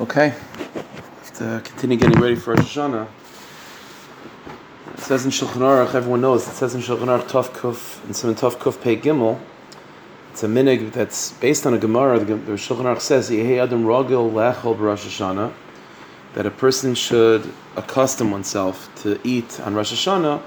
[0.00, 0.32] Okay,
[1.34, 3.08] to continue getting ready for Rosh Hashanah.
[4.94, 8.14] It says in Shulchan Aruch, everyone knows, it says in Shulchan Aruch Tov Kuf, and
[8.14, 9.40] some Tov Kuf Pei Gimel,
[10.30, 13.82] it's a minig that's based on a Gemara, the, the Shulchan Aruch says, Yehei Adam
[13.82, 15.52] Rogel Lechol Rosh Hashanah,
[16.34, 20.40] that a person should accustom oneself to eat on Rosh Hashanah,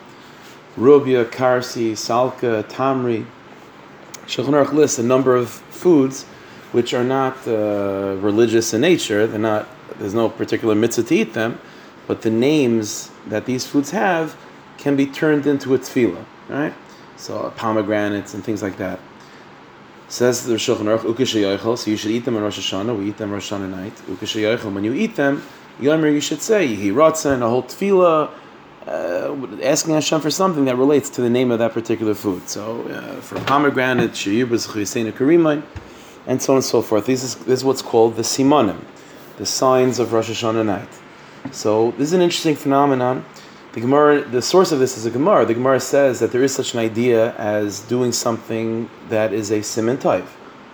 [0.77, 3.25] Rubia, Karsi, Salka, Tamri.
[4.27, 6.25] Shulchan Aruch lists a number of foods
[6.71, 9.27] which are not uh, religious in nature.
[9.27, 9.67] They're not.
[9.99, 11.59] There's no particular mitzvah to eat them,
[12.07, 14.35] but the names that these foods have
[14.77, 16.73] can be turned into a tefillah, right?
[17.17, 18.99] So pomegranates and things like that.
[20.07, 22.97] Says the Shulchan Aruch, so you should eat them on Rosh Hashanah.
[22.97, 24.63] We eat them Rosh Hashanah night.
[24.73, 25.43] When you eat them,
[25.79, 28.31] you should say Yehi Ratzon, a whole tefillah.
[28.85, 32.49] Uh, asking Hashem for something that relates to the name of that particular food.
[32.49, 35.61] So, uh, for pomegranate, sheyubas chayseina karimai,
[36.27, 37.05] and so on and so forth.
[37.05, 38.83] This is, this is what's called the simanim,
[39.37, 40.89] the signs of Rosh Hashanah night.
[41.51, 43.25] So this is an interesting phenomenon.
[43.73, 45.45] The Gemara, the source of this is a Gemara.
[45.45, 49.61] The Gemara says that there is such an idea as doing something that is a
[49.63, 50.27] simon type,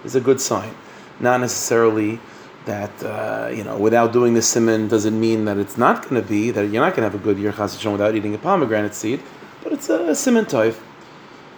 [0.03, 0.73] is a good sign,
[1.19, 2.19] not necessarily
[2.65, 6.27] that uh, you know without doing the simon doesn't mean that it's not going to
[6.27, 7.53] be that you're not going to have a good year
[7.91, 9.21] without eating a pomegranate seed,
[9.63, 10.75] but it's a, a simon type.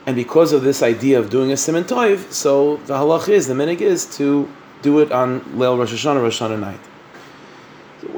[0.09, 3.53] And because of this idea of doing a simon toiv, so the halach is, the
[3.53, 4.51] minig is to
[4.81, 6.79] do it on Leil Rosh Hashanah, Rosh Hashanah night.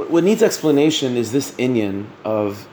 [0.09, 2.65] What needs explanation is this inyan of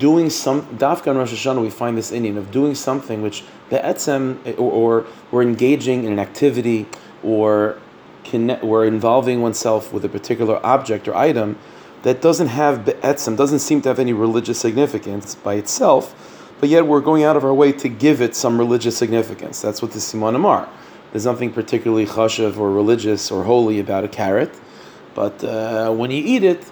[0.00, 1.62] doing some dafka on Rosh Hashanah.
[1.62, 6.12] We find this inyan of doing something which the etzem or, or we're engaging in
[6.14, 6.86] an activity
[7.22, 7.78] or
[8.24, 11.56] connect, we're involving oneself with a particular object or item
[12.02, 16.86] that doesn't have etzem, doesn't seem to have any religious significance by itself but yet
[16.86, 19.60] we're going out of our way to give it some religious significance.
[19.60, 20.68] That's what the Simanim are.
[21.12, 24.54] There's nothing particularly chashav or religious or holy about a carrot,
[25.14, 26.64] but uh, when you eat it,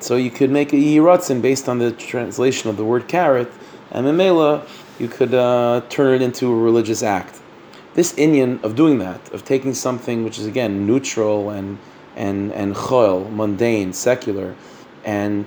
[0.00, 3.50] so you could make a yiratzin based on the translation of the word carrot,
[3.92, 4.66] and memela,
[4.98, 7.40] you could uh, turn it into a religious act.
[7.94, 11.78] This inyan of doing that, of taking something which is again neutral and
[12.16, 14.54] and and choil, mundane, secular,
[15.04, 15.44] and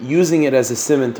[0.00, 1.14] using it as a simon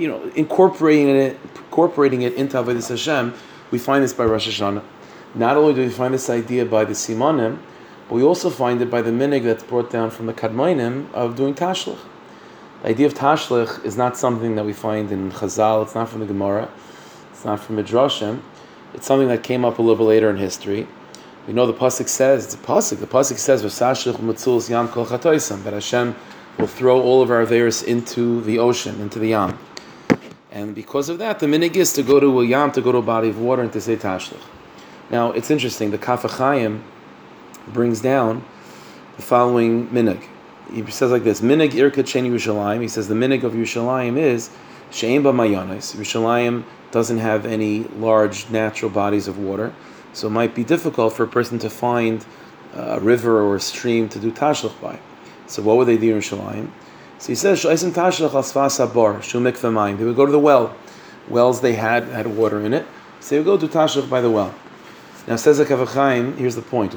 [0.00, 3.34] you know, incorporating it, incorporating it into Avodah Hashem,
[3.70, 4.82] we find this by Rosh Hashanah.
[5.34, 7.58] Not only do we find this idea by the Simanim,
[8.08, 11.36] but we also find it by the minig that's brought down from the Kadmainim of
[11.36, 11.98] doing Tashlich.
[12.82, 16.20] The idea of Tashlich is not something that we find in Chazal, it's not from
[16.20, 16.70] the Gemara,
[17.30, 18.40] it's not from Midrashim,
[18.94, 20.88] it's something that came up a little bit later in history.
[21.46, 23.00] We know the pasuk says the pasuk.
[23.00, 26.16] The pasuk says "V'sashlich mitzuls yam kol that Hashem
[26.58, 29.58] will throw all of our averis into the ocean, into the yam.
[30.52, 32.98] And because of that, the minig is to go to a yam, to go to
[32.98, 34.42] a body of water, and to say tashlich.
[35.10, 35.90] Now, it's interesting.
[35.90, 36.82] The Kaf HaChaim
[37.68, 38.44] brings down
[39.16, 40.24] the following minig.
[40.72, 42.80] He says like this: Minig irka cheni Yerushalayim.
[42.80, 44.50] He says the minig of Yerushalayim is
[44.90, 45.96] she'em b'mayanis.
[45.96, 49.72] Yerushalayim doesn't have any large natural bodies of water,
[50.12, 52.24] so it might be difficult for a person to find
[52.74, 54.98] a river or a stream to do tashlich by.
[55.46, 56.70] So, what would they do in Yerushalayim?
[57.20, 59.98] So he says, Shaisim Tashlach Asfas Abar, Shumik V'mayim.
[59.98, 60.74] They would go to the well.
[61.28, 62.86] Wells they had had water in it.
[63.20, 64.54] So they would go to Tashlach by the well.
[65.28, 65.92] Now says the Kaf
[66.38, 66.92] here's the point.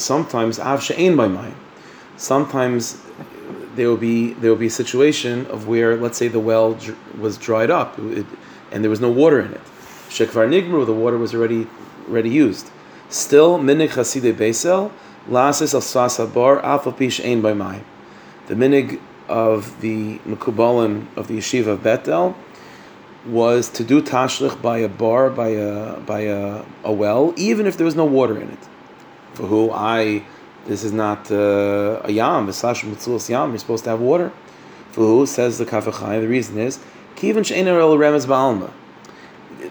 [0.00, 1.54] Sometimes Av She'ein by Mayim.
[2.16, 3.02] Sometimes
[3.74, 7.18] there will be there will be a situation of where, let's say, the well dr-
[7.18, 8.26] was dried up it,
[8.70, 9.60] and there was no water in it.
[10.08, 11.66] Shekvar Nigmru, the water was already
[12.08, 12.70] already used.
[13.08, 14.92] Still, Minig Chasidei Beisel,
[15.28, 17.82] Lasis Al Sasabar, Alpha Pish Ein by Mayim.
[18.46, 22.36] The Minig of the Mekubalim of the Yeshiva of Betel
[23.26, 27.76] was to do tashlich by a bar, by a by a, a well, even if
[27.76, 28.58] there was no water in it.
[29.34, 30.24] For who I,
[30.66, 33.50] this is not uh, a yam, v'slash mitzulas yam.
[33.50, 34.32] You're supposed to have water.
[34.92, 36.20] For who says the Kaf HaChaim?
[36.20, 36.78] The reason is
[37.16, 38.72] kivin she'ener el remez ba'alma.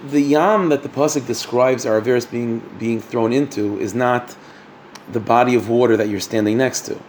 [0.09, 4.35] The yam that the pasuk describes our averis being being thrown into is not
[5.11, 6.99] the body of water that you're standing next to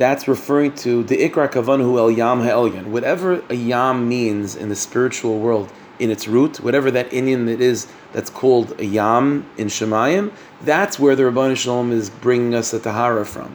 [0.00, 2.86] that's referring to the ikra kavanu el yam ha'elyon.
[2.86, 7.60] Whatever a yam means in the spiritual world, in its root, whatever that inyan that
[7.60, 10.32] is that's called a yam in Shemayim,
[10.62, 13.54] that's where the Rabban Shalom is bringing us a tahara from.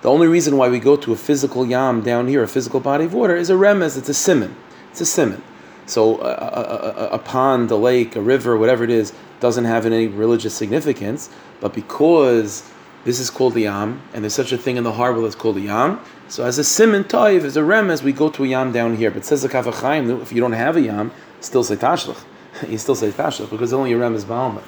[0.00, 3.04] The only reason why we go to a physical yam down here, a physical body
[3.04, 3.98] of water, is a remez.
[3.98, 4.56] It's a simon.
[4.92, 5.42] It's a simon.
[5.84, 9.84] So a, a, a, a, pond, a lake, a river, whatever it is, doesn't have
[9.84, 11.28] any religious significance.
[11.60, 12.62] But because
[13.06, 15.54] this is called the yam, and there's such a thing in the harbor that's called
[15.54, 16.00] the yam.
[16.26, 19.12] So as a simon toiv, as a remez, we go to a yam down here.
[19.12, 22.20] But says the Kaf HaChaim, if you don't have a yam, still say tashlach.
[22.68, 24.60] you still say tashlach because only a remez ba'alma.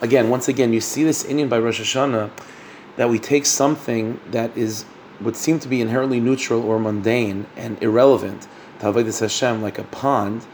[0.00, 2.30] Again, once again, you see this inyan by Rosh Hashanah.
[2.96, 4.84] that we take something that is
[5.20, 8.46] would seem to be inherently neutral or mundane and irrelevant
[8.78, 10.44] Avodah Hashem, like a pond,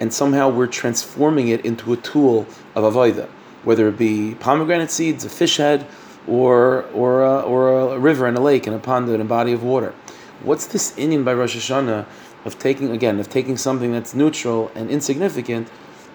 [0.00, 3.28] and somehow we're transforming it into a tool of Avodah,
[3.64, 5.86] whether it be pomegranate seeds, a fish head,
[6.26, 9.52] or or a, or a river and a lake and a pond and a body
[9.52, 9.94] of water.
[10.42, 12.06] What's this inyan by Rosh Hashanah
[12.44, 15.68] of taking again of taking something that's neutral and insignificant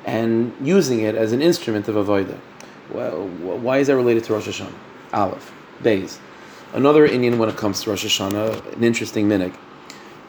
[0.05, 2.39] and using it as an instrument of avodah?
[2.91, 4.73] Well, why is that related to Rosh Hashanah?
[5.13, 6.19] Aleph, Beis.
[6.73, 9.55] Another inyan when it comes to Rosh Hashanah, an interesting minig.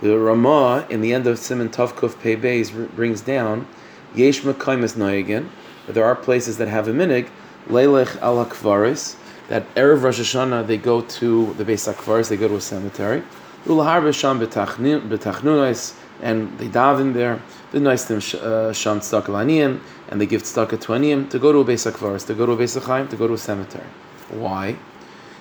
[0.01, 3.69] The Ramah in the end of Simon Tovkuf Pei Beis brings down
[4.15, 5.49] Yesh Mekaimis Noyagin,
[5.87, 7.29] but there are places that have a minig,
[7.69, 9.17] Leilech al Hakvaris,
[9.49, 13.23] that Erev Rosh Hashanah they go to the Beis Hakvaris, they go to a cemetery.
[13.67, 17.41] Ulahar B'Sham and they daven there.
[17.73, 22.27] The nice them uh, Tzedakah and they give Tzedakah to go to a Beis Hakvaris,
[22.27, 23.87] to go to a Beis Chaim, to go to a cemetery.
[24.31, 24.77] Why?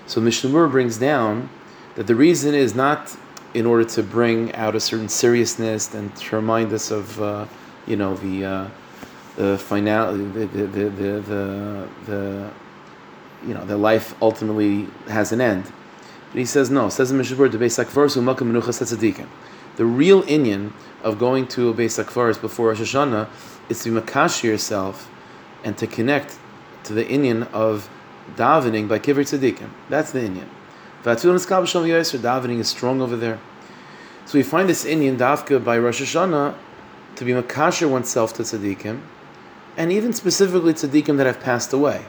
[0.08, 1.50] So Mishnah brings down
[1.96, 3.16] that the reason is not
[3.54, 7.46] in order to bring out a certain seriousness and to remind us of, uh,
[7.86, 8.68] you know, the uh,
[9.36, 12.52] the final, the the, the the, the the
[13.46, 15.72] you know, the life ultimately has an end.
[16.32, 16.90] But he says no.
[16.90, 19.28] Says the Beis Hakvaris u'makam menuchas
[19.76, 20.74] The real inyan
[21.04, 23.28] of going to a Beis Hakvaris before Rosh Hashanah
[23.70, 25.10] is to makash yourself
[25.64, 26.38] and to connect
[26.84, 27.90] to the inyan of
[28.36, 29.70] davening by kibbutz tzaddikim.
[29.90, 30.48] That's the inyan.
[31.04, 33.40] Davening is strong over there.
[34.26, 36.56] So we find this inyan dafka by Rosh Hashanah
[37.16, 39.02] to be makasher oneself to tzaddikim,
[39.76, 42.06] and even specifically tzaddikim that have passed away.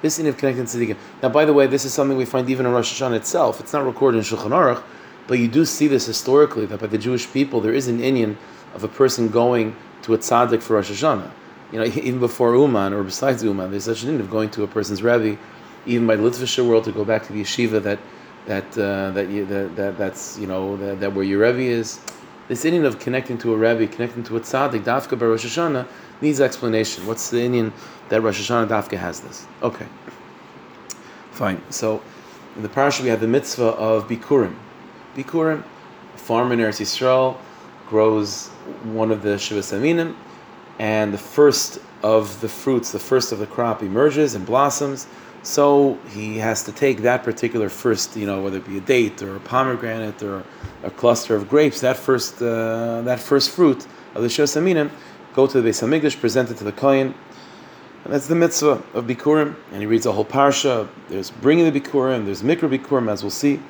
[0.00, 0.96] This inyan of connecting tzaddikim.
[1.22, 3.60] Now, by the way, this is something we find even in Rosh Hashanah itself.
[3.60, 4.82] It's not recorded in Shulchan Aruch,
[5.26, 8.36] but you do see this historically that by the Jewish people there is an inyan
[8.74, 11.30] of a person going to a tzaddik for Rosh Hashanah.
[11.72, 14.62] You know, even before Uman or besides Uman, there's such an inyan of going to
[14.62, 15.38] a person's rebbe,
[15.84, 17.98] even by the Litvisher world to go back to the yeshiva that
[18.46, 22.00] that uh, that, you, that, that that's you know that, that where your rebbe is.
[22.46, 25.86] This inyan of connecting to a rebbe, connecting to a tzaddik, dafka by Rosh Hashanah,
[26.20, 27.06] needs explanation.
[27.06, 27.72] What's the inyan
[28.08, 29.46] that Rosh Hashanah dafka has this?
[29.62, 29.86] Okay,
[31.30, 31.62] fine.
[31.70, 32.02] So
[32.56, 34.54] in the parasha we have the mitzvah of bikurim.
[35.14, 35.62] Bikurim,
[36.14, 37.36] a farmer in Eretz Yisrael
[37.88, 38.48] grows
[38.84, 40.14] one of the shivas aminim,
[40.78, 45.06] and the first of the fruits, the first of the crop emerges and blossoms
[45.42, 49.22] so he has to take that particular first, you know, whether it be a date
[49.22, 50.44] or a pomegranate or
[50.82, 54.90] a cluster of grapes, that first, uh, that first fruit of the Shos Aminim,
[55.38, 57.14] go to the Beis Hamikdash, present it to the Kohen,
[58.02, 59.54] and that's the mitzvah of Bikurim.
[59.70, 60.88] And he reads the whole parsha.
[61.08, 63.60] There's bringing the Bikurim, there's Mikra Bikurim, as we'll see.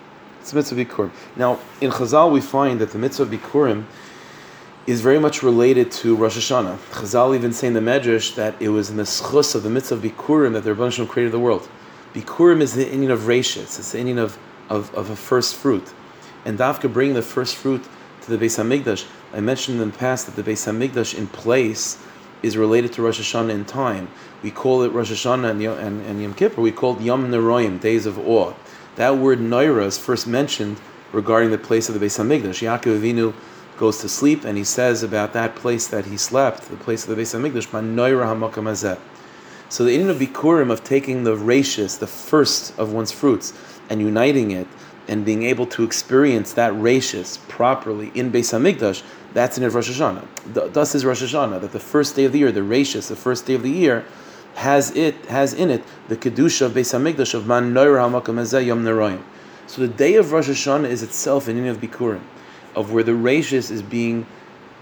[0.40, 1.10] It's the mitzvah Bikurim.
[1.36, 3.84] Now, in Chazal, we find that the mitzvah of Bikurim
[4.86, 6.78] is very much related to Rosh Hashanah.
[6.92, 9.96] Chazal even say in the Medrash that it was in the schus of the mitzvah
[9.96, 11.68] of Bikurim that the Rebbeinu created the world.
[12.14, 14.38] Bikurim is the inyan of Rashis, it's the inyan of,
[14.70, 15.92] of, of a first fruit.
[16.46, 17.84] And Dafka bringing the first fruit
[18.28, 21.98] to the Beis Hamikdash, I mentioned in the past that the Beis Hamikdash in place
[22.42, 24.08] is related to Rosh Hashanah in time.
[24.42, 27.80] We call it Rosh Hashanah and, and, and Yom Kippur, we call it Yom Neroim,
[27.80, 28.54] days of awe.
[28.96, 30.78] That word Naira is first mentioned
[31.12, 32.60] regarding the place of the Beis Hamikdash.
[32.60, 33.34] Yaakov Avinu
[33.78, 37.16] goes to sleep, and he says about that place that he slept, the place of
[37.16, 38.98] the Beis Hamikdash, Manoira
[39.70, 43.54] So the inyan of Bikurim of taking the rachis, the first of one's fruits,
[43.88, 44.66] and uniting it,
[45.08, 50.72] and being able to experience that rachis properly in Beis Hamikdash, that's in Rosh Hashanah.
[50.72, 53.46] Thus is Rosh Hashanah that the first day of the year, the rachis, the first
[53.46, 54.04] day of the year,
[54.54, 58.84] has it has in it the kedusha of Beis Hamikdash of Man Noir Hamakam Yom
[58.84, 59.22] Neroim.
[59.66, 62.22] So the day of Rosh Hashanah is itself an inyan of Bikurim
[62.74, 64.26] of where the rachis is being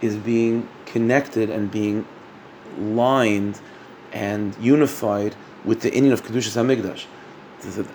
[0.01, 2.07] is being connected and being
[2.79, 3.61] lined
[4.13, 5.35] and unified
[5.65, 7.07] with the inyan of Kedushas Hamikdash.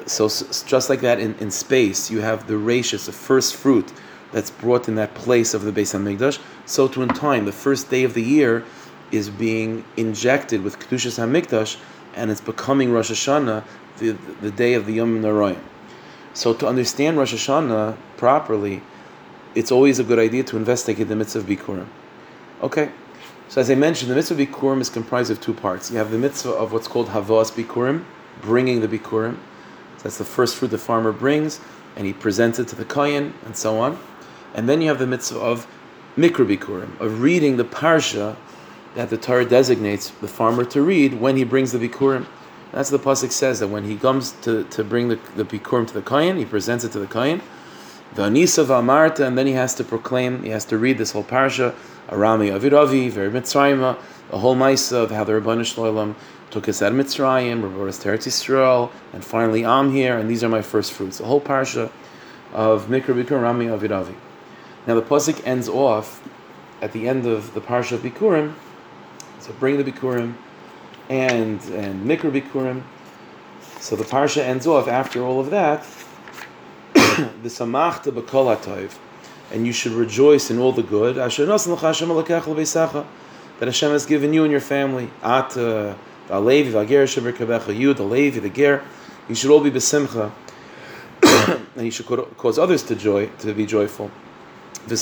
[0.06, 3.92] So, so, just like that in, in space, you have the rachis, the first fruit
[4.32, 6.40] that's brought in that place of the Beis Hamikdash.
[6.66, 8.64] So too in time, the first day of the year
[9.12, 11.78] is being injected with Kedushas Hamikdash,
[12.16, 13.64] and it's becoming Rosh Hashanah,
[13.98, 14.12] the,
[14.42, 15.60] the day of the Yom Narayim.
[16.34, 18.82] So to understand Rosh Hashanah properly,
[19.54, 21.88] it's always a good idea to investigate the mitzvah of Bikurim.
[22.62, 22.90] Okay,
[23.50, 25.92] so as I mentioned, the mitzvah of Bikurim is comprised of two parts.
[25.92, 28.06] You have the mitzvah of what's called Havas Bikurim,
[28.42, 29.38] bringing the Bikurim.
[30.04, 31.60] That's the first fruit the farmer brings,
[31.96, 34.00] and he presents it to the kohen, and so on.
[34.54, 35.68] And then you have the mitzvah of
[36.18, 38.36] Mikra Bikurim, of reading the Parsha
[38.96, 42.26] that the Torah designates the farmer to read when he brings the Bikurim.
[42.72, 45.88] That's what the Pasuk says, that when he comes to, to bring the, the Bikurim
[45.88, 47.42] to the kohen, he presents it to the kohen.
[48.14, 51.24] the Anisa Amarta, and then he has to proclaim, he has to read this whole
[51.24, 51.74] parsha,
[52.10, 53.98] Arami Aviravi, very Mitzrayim,
[54.30, 56.16] the whole Maisa of how the Rabbanu Shloim
[56.52, 60.30] took us out of Mitzrayim, brought us to Eretz Yisrael, and finally I'm here, and
[60.30, 61.18] these are my first fruits.
[61.18, 61.90] The whole parsha
[62.54, 64.16] of Mikra Bikurim Rami Aviravi.
[64.86, 66.22] Now the pasuk ends off
[66.82, 68.54] at the end of the parsha of Bikurim.
[69.40, 70.36] So bring the Bikurim
[71.10, 72.84] and and Mikra Bikurim.
[73.80, 75.86] So the parsha ends off after all of that.
[76.94, 78.92] the samachta b'kol
[79.52, 81.16] and you should rejoice in all the good.
[81.16, 81.32] That
[83.68, 85.10] Hashem has given you and your family.
[85.22, 85.58] At
[86.28, 88.84] the Levi, the you, the Levi, the Ger.
[89.28, 90.32] You should all be besimcha,
[91.76, 92.06] and you should
[92.38, 94.12] cause others to joy, to be joyful.
[94.88, 94.96] So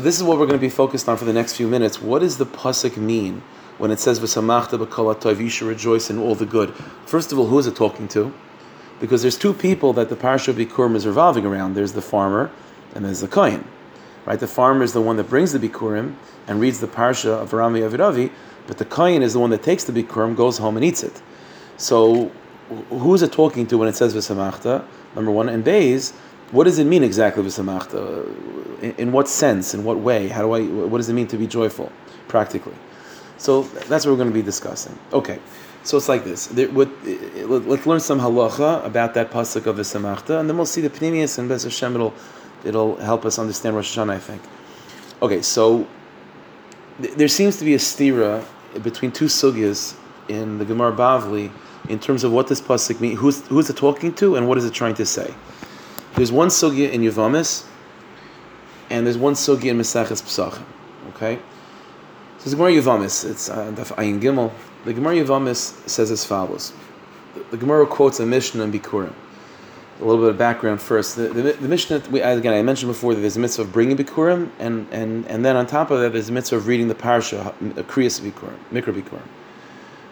[0.00, 2.00] this is what we're going to be focused on for the next few minutes.
[2.00, 3.42] What does the pasuk mean
[3.78, 6.74] when it says "V'samachta b'kol You should rejoice in all the good.
[7.04, 8.32] First of all, who is it talking to?
[9.00, 11.74] Because there's two people that the parsha of Bikurim is revolving around.
[11.74, 12.50] There's the farmer,
[12.94, 13.66] and there's the kohen.
[14.24, 16.16] Right, the farmer is the one that brings the Bikurim
[16.48, 18.32] and reads the parsha of Rami Aviravi,
[18.66, 21.22] but the kohen is the one that takes the Bikurim, goes home and eats it.
[21.76, 22.30] So,
[22.90, 24.84] who is it talking to when it says V'samachta?
[25.14, 26.12] Number one, and Bays
[26.52, 28.98] what does it mean exactly v'samachta?
[28.98, 29.74] In, what sense?
[29.74, 30.28] In what way?
[30.28, 30.62] How do I?
[30.62, 31.90] What does it mean to be joyful,
[32.28, 32.74] practically?
[33.38, 34.96] So that's what we're going to be discussing.
[35.12, 35.38] Okay,
[35.82, 36.52] so it's like this.
[36.52, 41.38] Let's learn some halacha about that pasuk of v'samachta, and then we'll see the pnimius
[41.38, 41.94] and Bez Hashem.
[41.96, 42.14] It'll
[42.64, 44.12] it'll help us understand Rosh Hashanah.
[44.12, 44.42] I think.
[45.22, 45.86] Okay, so
[47.02, 48.44] th- there seems to be a stira
[48.82, 49.96] between two sugyas
[50.28, 51.50] in the Gemara Bavli
[51.88, 53.18] in terms of what this pasuk means.
[53.18, 55.32] Who's who's it talking to, and what is it trying to say?
[56.14, 57.66] There's one sugya in Yavamis,
[58.90, 60.64] and there's one sugya in Mesachas Pesachim.
[61.10, 61.38] Okay,
[62.38, 64.52] so the Gemara Yavamis, it's uh, Ayin Gimel.
[64.84, 66.72] The Gemara Yavamis says as follows.
[67.50, 69.12] The, Gemara quotes a Mishnah in Bikurim.
[69.98, 71.16] A little bit of background first.
[71.16, 73.96] The, the, the Mishnah, we, again, I mentioned before that there's a mitzvah of bringing
[73.96, 76.94] Bikurim, and, and, and then on top of that, there's a mitzvah of reading the
[76.94, 79.26] parsha, Kriyas Bikurim, Mikra Bikurim.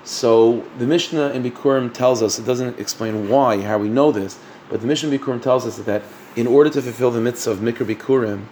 [0.05, 4.39] So the Mishnah in Bikurim tells us, it doesn't explain why, how we know this,
[4.71, 6.03] but the Mishnah in Bikurim tells us that
[6.37, 8.45] in order to fulfill the mitzvah of Mikr Bikurim,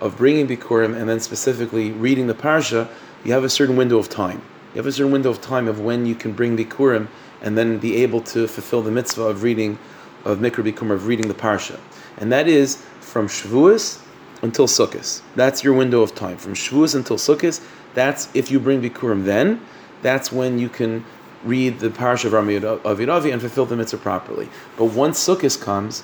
[0.00, 2.88] of bringing Bikurim and then specifically reading the Parsha,
[3.24, 4.40] you have a certain window of time.
[4.72, 7.08] You have a certain window of time of when you can bring Bikurim
[7.42, 9.78] and then be able to fulfill the mitzvah of reading,
[10.24, 11.78] of Mikr Bikurim, of reading the Parsha.
[12.18, 14.02] And that is from Shavuos
[14.42, 15.22] until Sukkot.
[15.36, 16.36] That's your window of time.
[16.36, 19.60] From Shavuos until Sukkot, that's if you bring Bikurim then,
[20.02, 21.04] that's when you can
[21.44, 24.48] read the parsha of Rami of Aviravi and fulfill the mitzvah properly.
[24.76, 26.02] But once Sukkot comes,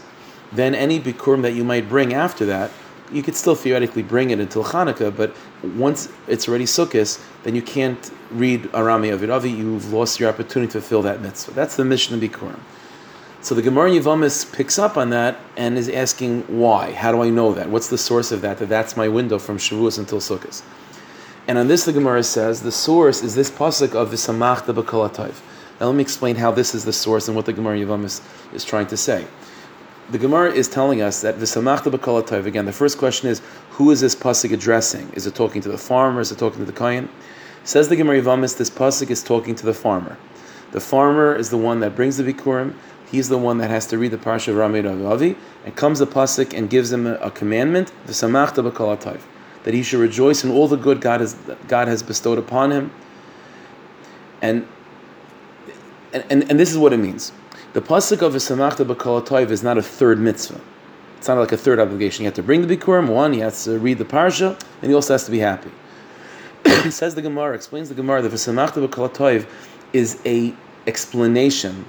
[0.52, 2.70] then any bikurim that you might bring after that,
[3.12, 7.62] you could still theoretically bring it until Hanukkah, but once it's already Sukkot, then you
[7.62, 11.52] can't read Arami Aviravi, you've lost your opportunity to fulfill that mitzvah.
[11.52, 12.60] That's the mission of Bikurim.
[13.44, 16.92] So the Gemara Yavamis picks up on that and is asking why.
[16.92, 17.68] How do I know that?
[17.68, 18.56] What's the source of that?
[18.56, 20.62] That that's my window from Shavuos until Sukkot.
[21.46, 25.34] And on this, the Gemara says the source is this pasuk of V'samachta b'kolatayv.
[25.78, 28.64] Now, let me explain how this is the source and what the Gemara Yavam is,
[28.64, 29.26] trying to say.
[30.08, 32.46] The Gemara is telling us that V'samachta b'kolatayv.
[32.46, 35.12] Again, the first question is who is this pasuk addressing?
[35.12, 36.22] Is it talking to the farmer?
[36.22, 37.10] Is it talking to the kohen?
[37.62, 40.16] Says the Gemara Yavamis, this pasuk is talking to the farmer.
[40.72, 42.74] The farmer is the one that brings the bikurim.
[43.14, 46.06] He's the one that has to read the parsha of Rami Avi, and comes the
[46.06, 47.92] pasuk and gives him a, a commandment.
[48.08, 49.20] V'samachta
[49.62, 51.34] that he should rejoice in all the good God has
[51.68, 52.90] God has bestowed upon him.
[54.42, 54.66] And
[56.12, 57.30] and, and, this is what it means.
[57.72, 60.60] The pasuk of V'samachta b'kol is not a third mitzvah.
[61.16, 62.24] It's not like a third obligation.
[62.24, 63.08] You have to bring the bikurim.
[63.08, 65.70] One, he has to read the parsha, and he also has to be happy.
[66.90, 69.46] says the Gemara, explains the Gemara that V'samachta b'kol
[69.92, 70.52] is a
[70.88, 71.84] explanation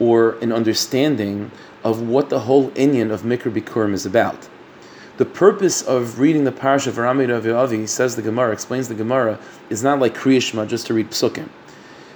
[0.00, 1.50] or an understanding
[1.84, 4.48] of what the whole inyan of Mikr Bikurim is about.
[5.18, 9.38] The purpose of reading the parsha of Rami Avi, says the Gemara, explains the Gemara,
[9.68, 11.48] is not like Kriyishma, just to read psukim.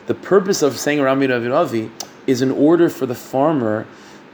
[0.06, 1.90] The purpose of saying Rami Avi
[2.26, 3.86] is in order for the farmer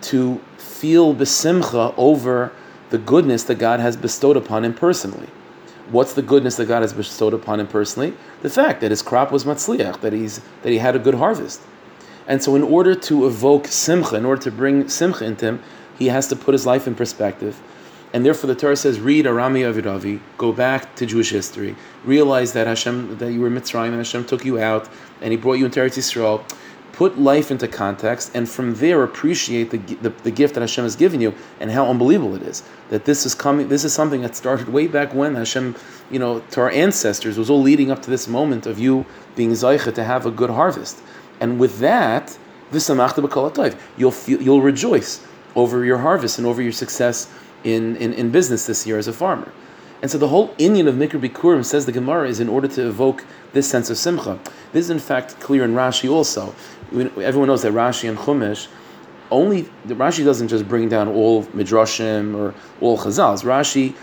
[0.02, 2.52] to feel besimcha over
[2.90, 5.28] the goodness that God has bestowed upon him personally.
[5.90, 8.14] What's the goodness that God has bestowed upon him personally?
[8.42, 11.60] The fact that his crop was matzliach, that he's that he had a good harvest.
[12.26, 15.62] And so in order to evoke simcha, in order to bring simcha into him,
[15.98, 17.60] he has to put his life in perspective
[18.12, 22.66] and therefore the Torah says, read Arami Aviravi, go back to Jewish history, realize that
[22.66, 24.88] Hashem, that you were Mitzrayim and Hashem took you out
[25.20, 26.44] and He brought you into Eretz Yisrael.
[26.92, 30.96] Put life into context, and from there appreciate the, the, the, gift that Hashem has
[30.96, 33.68] given you and how unbelievable it is that this is coming.
[33.68, 35.76] This is something that started way back when Hashem,
[36.10, 39.52] you know, to our ancestors was all leading up to this moment of you being
[39.52, 41.00] zaycha to have a good harvest,
[41.40, 42.38] and with that,
[42.72, 47.32] you'll feel, you'll rejoice over your harvest and over your success
[47.64, 49.50] in, in, in business this year as a farmer.
[50.02, 52.88] And so the whole inyan of Mikra Bikurim says the Gemara is in order to
[52.88, 54.38] evoke this sense of simcha.
[54.72, 56.54] This is in fact clear in Rashi also.
[56.92, 58.68] Everyone knows that Rashi and Chumash
[59.30, 63.44] only Rashi doesn't just bring down all midrashim or all chazals.
[63.44, 63.94] Rashi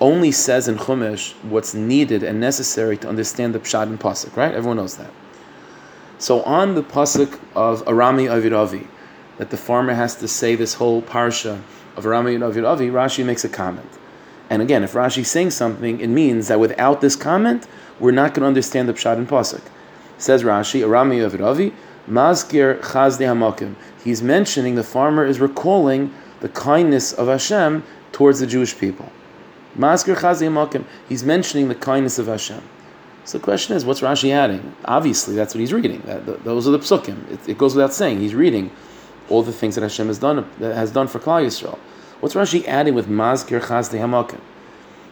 [0.00, 4.36] only says in Chumash what's needed and necessary to understand the pshat and pasuk.
[4.36, 4.52] Right?
[4.52, 5.10] Everyone knows that.
[6.18, 8.86] So on the pasuk of Arami Aviravi,
[9.38, 11.60] that the farmer has to say this whole parsha
[11.96, 13.90] of Arami Aviravi, Rashi makes a comment.
[14.48, 17.66] And again, if Rashi is saying something, it means that without this comment,
[17.98, 19.62] we're not going to understand the pshat and pasuk.
[20.18, 21.72] Says Rashi, Arami Aviravi,
[22.08, 23.74] Mazkir Chazde Hamakim.
[24.02, 29.10] He's mentioning the farmer is recalling the kindness of Hashem towards the Jewish people.
[29.76, 30.84] Mazkir Chazde Hamakim.
[31.08, 32.62] He's mentioning the kindness of Hashem.
[33.24, 34.76] So the question is, what's Rashi adding?
[34.84, 36.02] Obviously, that's what he's reading.
[36.04, 37.30] That, those are the psukim.
[37.30, 38.20] It, it, goes without saying.
[38.20, 38.70] He's reading
[39.30, 41.78] all the things that Hashem has done that has done for Klal Yisrael.
[42.20, 44.40] What's Rashi adding with Mazkir Chazde Hamakim?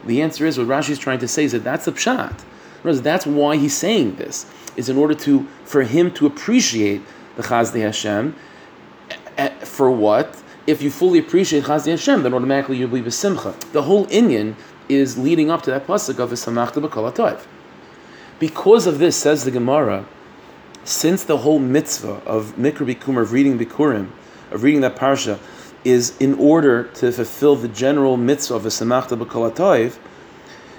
[0.05, 2.43] The answer is what Rashi is trying to say is that that's the pshat.
[2.83, 4.45] That's why he's saying this
[4.77, 7.01] is in order to for him to appreciate
[7.37, 8.37] the Chazdi Hashem.
[9.11, 10.43] Eh, eh, for what?
[10.67, 13.59] If you fully appreciate Chazdi Hashem, then automatically you'll be besimcha.
[13.73, 14.55] The whole Inyan
[14.89, 17.41] is leading up to that pasuk of V'samachta b'kol
[18.43, 20.05] Because of this, says the Gemara,
[20.83, 24.11] since the whole mitzvah of Mikra Bikurim, of reading Bikurim,
[24.51, 25.39] of reading that parsha,
[25.85, 29.97] is in order to fulfill the general mitzvah of V'samachta b'kol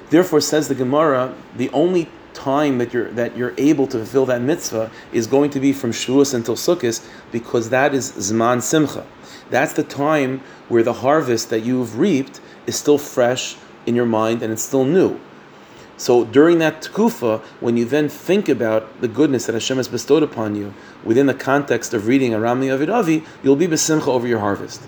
[0.10, 4.41] therefore says the Gemara, the only time that you're that you're able to fulfill that
[4.41, 7.01] mitzvah is going to be from Shavuos until Sukkot
[7.32, 9.05] because that is Zman Simcha.
[9.50, 13.55] That's the time where the harvest that you've reaped is still fresh
[13.86, 15.17] in your mind and it's still new.
[15.97, 20.23] So during that tkufa, when you then think about the goodness that Hashem has bestowed
[20.23, 20.73] upon you
[21.03, 24.81] within the context of reading Arami Avidavi, you'll be besimcha over your harvest.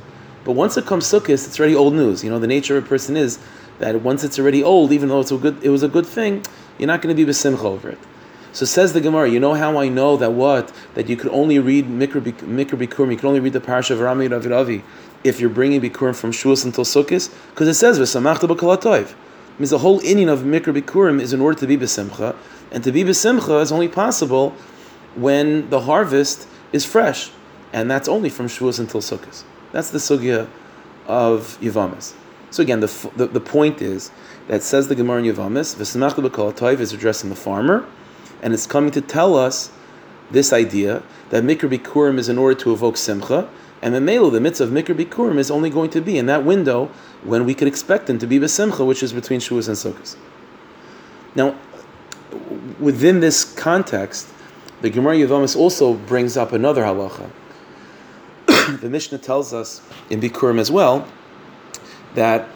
[0.44, 2.24] But once it comes Sukkot, it's already old news.
[2.24, 3.40] You know, the nature of a person is
[3.80, 6.44] that once it's already old, even though it's a good, it was a good thing,
[6.78, 8.00] you're not going to be besimcha over it.
[8.52, 10.72] So says the Gemara, you know how I know that what?
[10.94, 14.30] That you could only read Mikra Bikurim, you could only read the parasha of Rami
[14.30, 14.84] Ravid Avi
[15.26, 17.30] if you're bringing Bikurim from Shuas until Sukkot?
[17.50, 19.14] Because it says, V'samachta b'kalatoiv.
[19.58, 22.36] Means the whole inyan of Mikra Bikurim is in order to be besimcha,
[22.72, 24.52] and to be besimcha is only possible
[25.16, 27.32] when the harvest is fresh,
[27.72, 29.44] and that's only from Shuas until Sukkot.
[29.72, 30.50] That's the sugya
[31.08, 32.14] of Yavamis.
[32.52, 34.12] So again, the, the, the point is
[34.48, 37.86] that says the Gemara in Yavamis, V'samachta b'kol is addressing the farmer,
[38.42, 39.72] and it's coming to tell us
[40.32, 43.50] this idea that Mikra Bikurim is in order to evoke Simcha,
[43.82, 46.44] and the Melo, the mitzvah of Mikra Bikurim, is only going to be in that
[46.44, 46.90] window
[47.24, 50.16] when we could expect them to be Besimcha, which is between Shavuos and Sukkot.
[51.36, 51.56] Now,
[52.80, 54.28] within this context,
[54.82, 57.30] the Gemara Yavamis also brings up another halacha.
[58.82, 61.08] the Mishnah tells us in Bikurim as well
[62.14, 62.48] that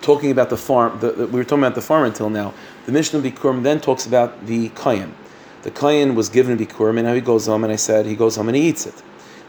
[0.00, 2.54] talking about the farm, the, the, we were talking about the farm until now.
[2.86, 5.14] The Mishnah of Bikurim then talks about the kayan.
[5.62, 8.36] The kayan was given Bikurim, and now he goes home, and I said he goes
[8.36, 9.02] home and he eats it.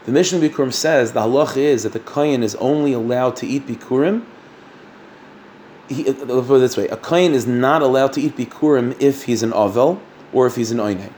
[0.04, 3.66] The Mishnah Bikurim says the halach is that the kayan is only allowed to eat
[3.66, 4.24] Bikurim.
[5.88, 9.24] He, let's put it this way: a kayan is not allowed to eat Bikurim if
[9.24, 10.00] he's an avel
[10.32, 11.12] or if he's an oinen.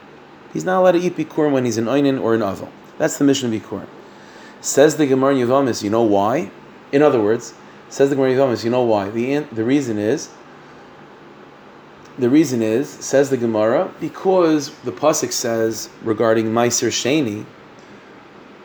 [0.53, 2.71] He's not allowed to eat Bikurim when he's an oinen or an avel.
[2.99, 3.89] That's the Mishnah Bikurim.
[4.61, 6.51] Says the Gemara Yavamis, you know why?
[6.93, 7.55] In other words,
[7.89, 9.11] Says the Gemara Yavamis, you know why?
[9.11, 10.31] The, the reason is,
[12.19, 17.45] the reason is, says the Gemara, because the Pasuk says regarding Meiser Sheni,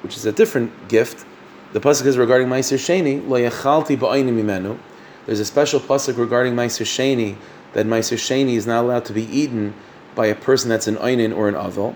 [0.04, 1.26] which is a different gift,
[1.74, 4.80] the Pasuk is regarding Meiser Sheni, Lo.
[5.26, 7.38] There's a special Pasuk regarding Meiser Sheni,
[7.74, 9.74] that Meiser Sheni is not allowed to be eaten
[10.16, 11.96] by a person that's an Einin or an Avel.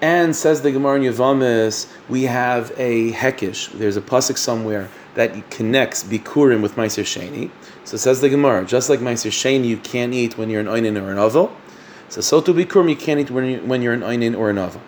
[0.00, 3.72] And says the Gemara in Yavamis, we have a Hekish.
[3.72, 7.50] There's a Pasuk somewhere that connects Bikurim with Meiser Sheni.
[7.84, 11.00] So says the Gemara, just like Meiser Sheni you can't eat when you're an Einin
[11.02, 11.52] or an Avel,
[12.08, 14.56] so so to Bikurim you can't eat when, you, when you're an Einin or an
[14.56, 14.80] Avel.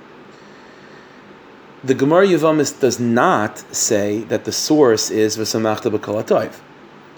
[1.85, 6.61] The Gemara Yavamis does not say that the source is V'samachta b'kalatayv.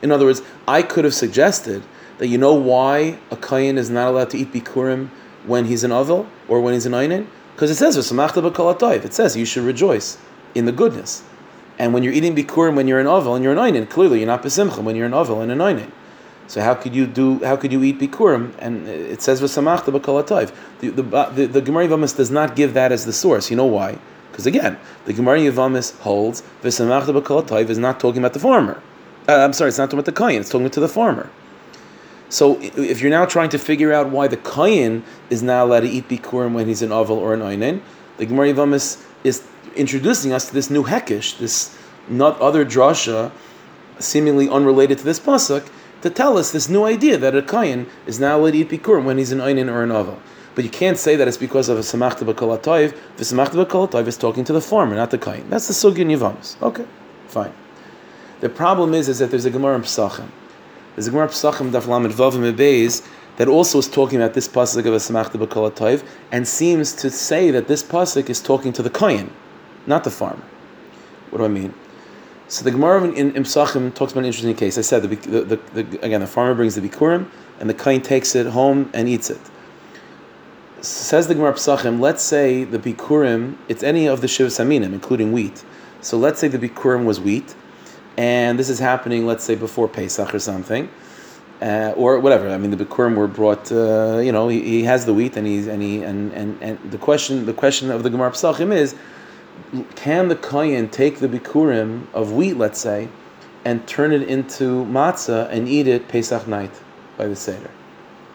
[0.01, 1.83] In other words, I could have suggested
[2.17, 5.11] that you know why a Kayan is not allowed to eat Bikurim
[5.45, 7.27] when he's an Avel or when he's an Einin?
[7.55, 9.05] Because it says V'samachta b'kalatayv.
[9.05, 10.17] It says you should rejoice
[10.55, 11.23] in the goodness.
[11.79, 14.27] And when you're eating bikurim when you're an ovel and you're an einin, clearly you're
[14.29, 15.91] not besimcha when you're an ovel and an einin.
[16.47, 17.43] So how could you do?
[17.45, 18.55] How could you eat bikurim?
[18.61, 20.55] And it says v'samachta b'kalatayv.
[20.81, 23.51] The the the, the Gemara Yavamis does not give that as the source.
[23.51, 23.99] You know why?
[24.35, 28.83] Because again, the Gemara Yavamis holds v'samachta b'kalatayv is not talking about the farmer.
[29.29, 30.41] Uh, I'm sorry, it's not talking about the kain.
[30.41, 31.31] It's talking to the farmer.
[32.31, 35.89] So if you're now trying to figure out why the kain is not allowed to
[35.89, 37.81] eat bikurim when he's an ovel or an einin,
[38.17, 43.31] the Gemara Yavamis is introducing us to this new hekish, this not other drasha,
[44.01, 45.65] seemingly unrelated to this pasuk,
[46.03, 49.05] to tell us this new idea that a kain is now allowed to eat bikurim
[49.05, 50.19] when he's an einin or an oval.
[50.55, 52.97] But you can't say that it's because of a samachta b'kol ha'toiv.
[53.17, 55.49] The samachta b'kol ha'toiv is talking to the farmer, not the kain.
[55.51, 56.61] That's the sugi in Yavamis.
[56.63, 56.87] Okay,
[57.27, 57.53] fine.
[58.41, 60.29] The problem is, is that there's a Gemara in Pesachim.
[60.95, 64.47] There's a Gemara in Pesachim, Daf Lamed Vav Beis, that also is talking about this
[64.47, 68.73] pasuk of a samachta b'kol ha'toiv, and seems to say that this pasuk is talking
[68.73, 69.33] to the kain,
[69.89, 70.45] not the farmer.
[71.31, 71.75] What do I mean?
[72.47, 74.79] So the Gemara in, in, in Pesachim talks about an interesting case.
[74.79, 78.37] I said, the, the, the, again, the farmer brings the bikurim, and the kain takes
[78.37, 79.41] it home and eats it
[80.85, 85.33] says the Gemara Pesachim, let's say the Bikurim, it's any of the Shiv Saminim, including
[85.33, 85.65] wheat.
[86.01, 87.55] So let's say the Bikurim was wheat,
[88.17, 90.89] and this is happening, let's say, before Pesach or something,
[91.63, 92.51] uh, or whatever.
[92.51, 95.47] I mean, the Bikurim were brought, uh, you know, he, he, has the wheat, and
[95.47, 98.95] he's and he and, and, and the question the question of the Gemara Pesachim is,
[99.97, 103.09] can the Kayan take the Bikurim of wheat, let's say,
[103.65, 106.73] and turn it into matzah and eat it Pesach night
[107.17, 107.71] by the Seder?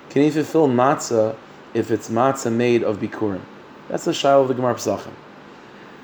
[0.09, 1.35] Can he fulfill matzah?
[1.73, 3.41] If it's matzah made of bikurim.
[3.87, 5.13] That's the shail of the Gemara Pesachim.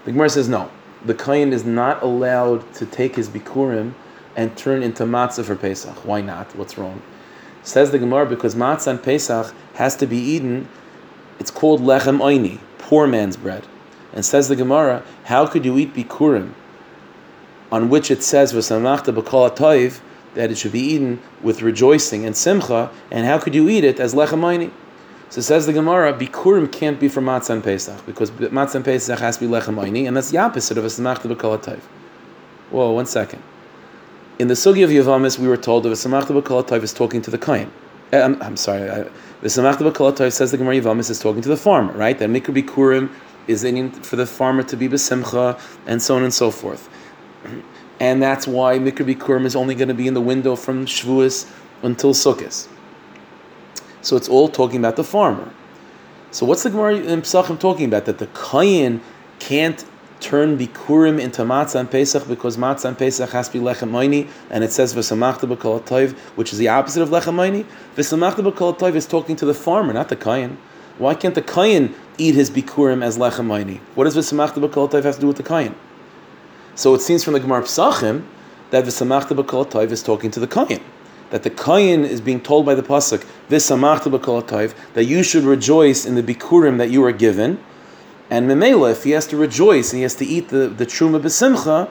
[0.05, 0.69] The Gemara says no.
[1.03, 3.93] The kain is not allowed to take his bikurim
[4.35, 6.05] and turn into matzah for Pesach.
[6.05, 6.55] Why not?
[6.55, 7.01] What's wrong?
[7.63, 10.67] Says the Gemara because matzah and Pesach has to be eaten.
[11.39, 13.65] It's called lechem oini, poor man's bread.
[14.13, 16.53] And says the Gemara, how could you eat bikurim
[17.71, 19.99] on which it says v'samachta b'kol
[20.35, 23.99] that it should be eaten with rejoicing and simcha, and how could you eat it
[23.99, 24.71] as lechem oini?
[25.29, 29.47] So says the Gemara, Bikurim can't be for Matzah Pesach, because Matzah Pesach has to
[29.47, 31.79] be Lechem Aini, and that's the opposite of a Samach B'Kol
[32.69, 33.41] Whoa, one second.
[34.37, 37.31] In the Sugi of Yavamis, we were told that a Samach B'Kol is talking to
[37.31, 37.71] the Kain.
[38.11, 39.03] Eh, I'm, I'm sorry, I,
[39.41, 42.17] the Samach B'Kol says the Gemara Yavamis is talking to the farmer, right?
[42.17, 43.11] That Mikra Bikurim
[43.47, 46.87] is in for the farmer to be B'Simcha, and so on and so forth.
[47.99, 51.51] And that's why Mikra Bikurim is only going to be in the window from Shavuos
[51.81, 52.69] until Sukkot.
[54.05, 55.51] So it's all talking about the farmer.
[56.29, 58.05] So what's the Gemara in Pesachim talking about?
[58.05, 59.01] That the Kayin
[59.39, 59.83] can't
[60.19, 64.29] turn Bikurim into Matzah and Pesach because Matzah and Pesach has to be Lechem Moini,
[64.51, 67.65] and it says V'samachta b'kol which is the opposite of Lechem Moini.
[67.95, 70.55] V'samachta b'kol is talking to the farmer, not the Kayin.
[70.99, 73.79] Why can't the Kayin eat his Bikurim as Lechem Moini?
[73.95, 75.73] What does V'samachta b'kol have to do with the Kayin?
[76.75, 78.23] So it seems from the Gemara Pesachim
[78.69, 80.83] that V'samachta b'kol is talking to the Kayin
[81.29, 83.25] that the Kayin is being told by the Pasuk,
[84.93, 87.59] that you should rejoice in the Bikurim that you are given.
[88.29, 91.19] And Memela, if he has to rejoice and he has to eat the, the Truma
[91.21, 91.89] Besimcha,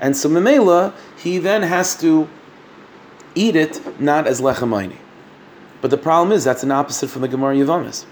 [0.00, 2.28] and so Memela, he then has to
[3.34, 4.96] eat it not as Lechamayni.
[5.80, 8.06] But the problem is that's an opposite from the Gemara Yavamis.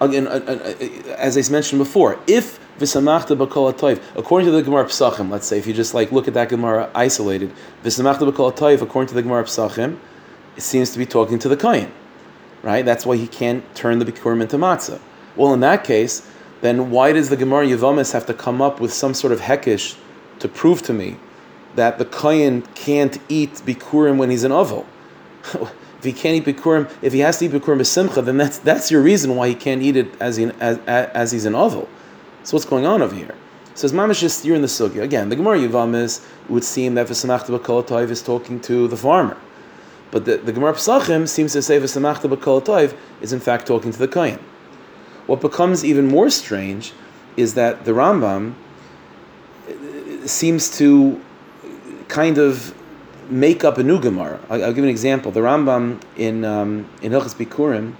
[0.00, 4.00] Again, as I mentioned before, if V'samachta b'kol toiv.
[4.16, 6.90] According to the Gemara Pesachim, let's say, if you just like look at that Gemara
[6.94, 7.52] isolated,
[7.84, 9.98] V'samachta b'kol toiv, according to the Gemara Pesachim,
[10.56, 11.90] it seems to be talking to the Kain.
[12.62, 12.84] Right?
[12.84, 15.00] That's why he can't turn the Bikurim into matzah.
[15.34, 16.28] Well, in that case,
[16.60, 19.96] then why does the Gemara Yavamis have to come up with some sort of hekish
[20.38, 21.16] to prove to me
[21.74, 24.86] that the Kain can't eat Bikurim when he's an Oval?
[25.44, 28.58] if he can't eat Bikurim, if he has to eat Bikurim as simcha, then that's,
[28.58, 31.88] that's your reason why he can't eat it as, he, as, as he's an Oval.
[32.44, 33.34] So what's going on over here?
[33.70, 35.02] It says Mamish just you're in the sugya.
[35.02, 39.36] Again, the Gemara Yivamis would seem that V'samachta b'kol is talking to the farmer.
[40.10, 43.98] But the, the Gemara Pesachim seems to say V'samachta b'kol is in fact talking to
[43.98, 44.40] the Kayan.
[45.26, 46.92] What becomes even more strange
[47.36, 48.54] is that the Rambam
[49.68, 51.20] uh, seems to
[52.08, 52.74] kind of
[53.30, 54.38] make up a new Gemara.
[54.50, 55.30] I'll, I'll give an example.
[55.30, 57.94] The Rambam in um, in Hilchas Bikurim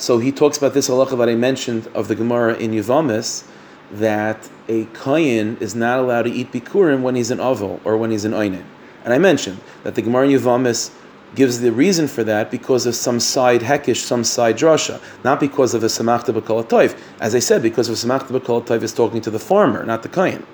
[0.00, 3.44] so he talks about this halacha that I mentioned of the Gemara in Yavamis,
[3.92, 8.10] that a kayin is not allowed to eat bikurim when he's an avil or when
[8.10, 8.64] he's an einin.
[9.04, 10.90] And I mentioned that the Gemara in Yavamis
[11.34, 15.74] gives the reason for that because of some side hekish, some side drasha, not because
[15.74, 19.30] of a samachta b'kol As I said, because of a samachta b'kol is talking to
[19.30, 20.44] the farmer, not the kayin.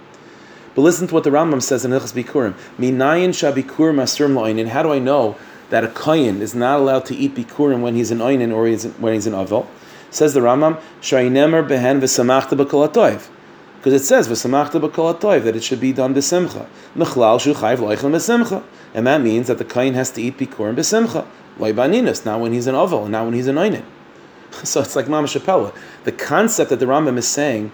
[0.74, 2.52] But listen to what the Rambam says in Hilchas Bikurim.
[2.78, 4.68] Minayin shabikurim asrim la'inin.
[4.68, 5.36] How do I know
[5.70, 8.84] that a kohen is not allowed to eat bikurim when he's an oinin or he's,
[8.84, 9.66] when he's an avel.
[10.10, 13.28] Says the Rambam, behen v'samachta b'kol
[13.76, 16.66] because it says v'samachta b'kol that it should be done b'simcha.
[16.96, 18.62] Mechlal shu chayv loichel b'simcha,
[18.94, 21.26] and that means that the kohen has to eat bikurim b'simcha.
[21.58, 23.84] Loy baninas, not when he's an avel, not when he's an oinin.
[24.64, 25.76] So it's like Mama Shapella.
[26.04, 27.72] The concept that the Rambam is saying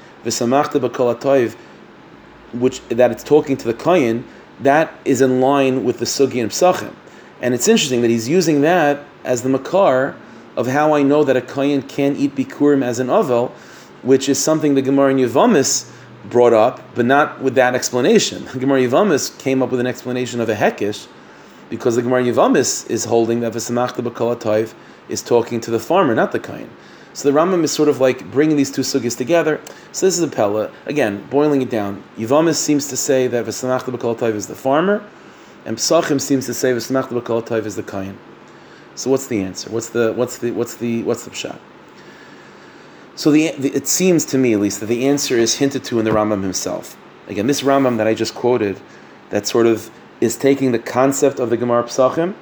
[2.53, 4.25] which that it's talking to the kohen,
[4.61, 6.95] that is in line with the sugi and psachim.
[7.43, 10.15] And it's interesting that he's using that as the makar
[10.57, 13.51] of how I know that a kohen can eat bikurim as an avel,
[14.03, 15.91] which is something the Gemara in Yavamis
[16.25, 18.45] brought up, but not with that explanation.
[18.45, 21.09] The Gemara Yavamis came up with an explanation of a hekish,
[21.69, 24.75] because the Gemara Yavamis is holding that v'samachta b'kol
[25.09, 26.71] is talking to the farmer, not the kain.
[27.15, 29.61] So the Rambam is sort of like bringing these two sugis together.
[29.91, 30.71] So this is a pella.
[30.87, 32.03] Again, boiling it down.
[32.17, 35.05] Yavamis seems to say that v'samachta b'kol is the farmer,
[35.64, 38.18] and Psachim seems to say v'samachta b'kol is the kain.
[38.94, 39.70] So what's the answer?
[39.70, 41.59] What's the what's the what's the what's the pshat?
[43.14, 45.98] So the, the, it seems to me, at least, that the answer is hinted to
[45.98, 46.96] in the Rambam himself.
[47.29, 48.81] Again, this Rambam that I just quoted,
[49.31, 52.35] that sort of is taking the concept of the Gemara Psachim,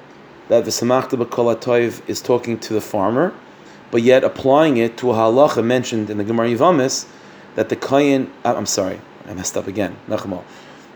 [0.47, 3.33] that the Samachta B'Kol is talking to the farmer,
[3.91, 7.05] but yet applying it to a halacha mentioned in the Gemara Yivamis,
[7.55, 10.43] that the Kayin, uh, I'm sorry, I messed up again, Nachamal.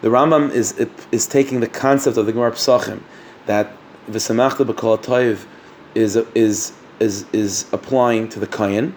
[0.05, 0.73] The Rambam is,
[1.11, 3.01] is taking the concept of the Gemara Psachim,
[3.47, 3.71] that
[4.07, 5.43] the Samachta B'Kol
[5.95, 8.93] is, is, is, is applying to the Kayin,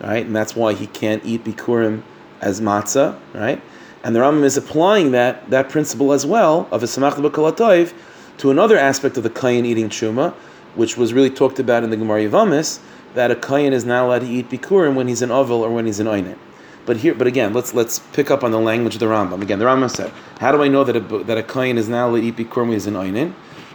[0.00, 0.24] right?
[0.24, 2.04] And that's why he can't eat bikurim
[2.40, 3.60] as matzah, right?
[4.04, 7.92] And the Rambam is applying that that principle as well of a samach b'kalatayv
[8.38, 10.34] to another aspect of the kayin eating truma,
[10.76, 12.78] which was really talked about in the Gemara Yavamis,
[13.14, 15.86] that a kayin is not allowed to eat bikurim when he's an oval or when
[15.86, 16.38] he's an oinen.
[16.86, 19.40] But here, but again, let's let's pick up on the language of the Rambam.
[19.40, 22.16] Again, the Rambam said, "How do I know that a that a kain is to
[22.16, 23.32] eat bikurim he's an oinen?"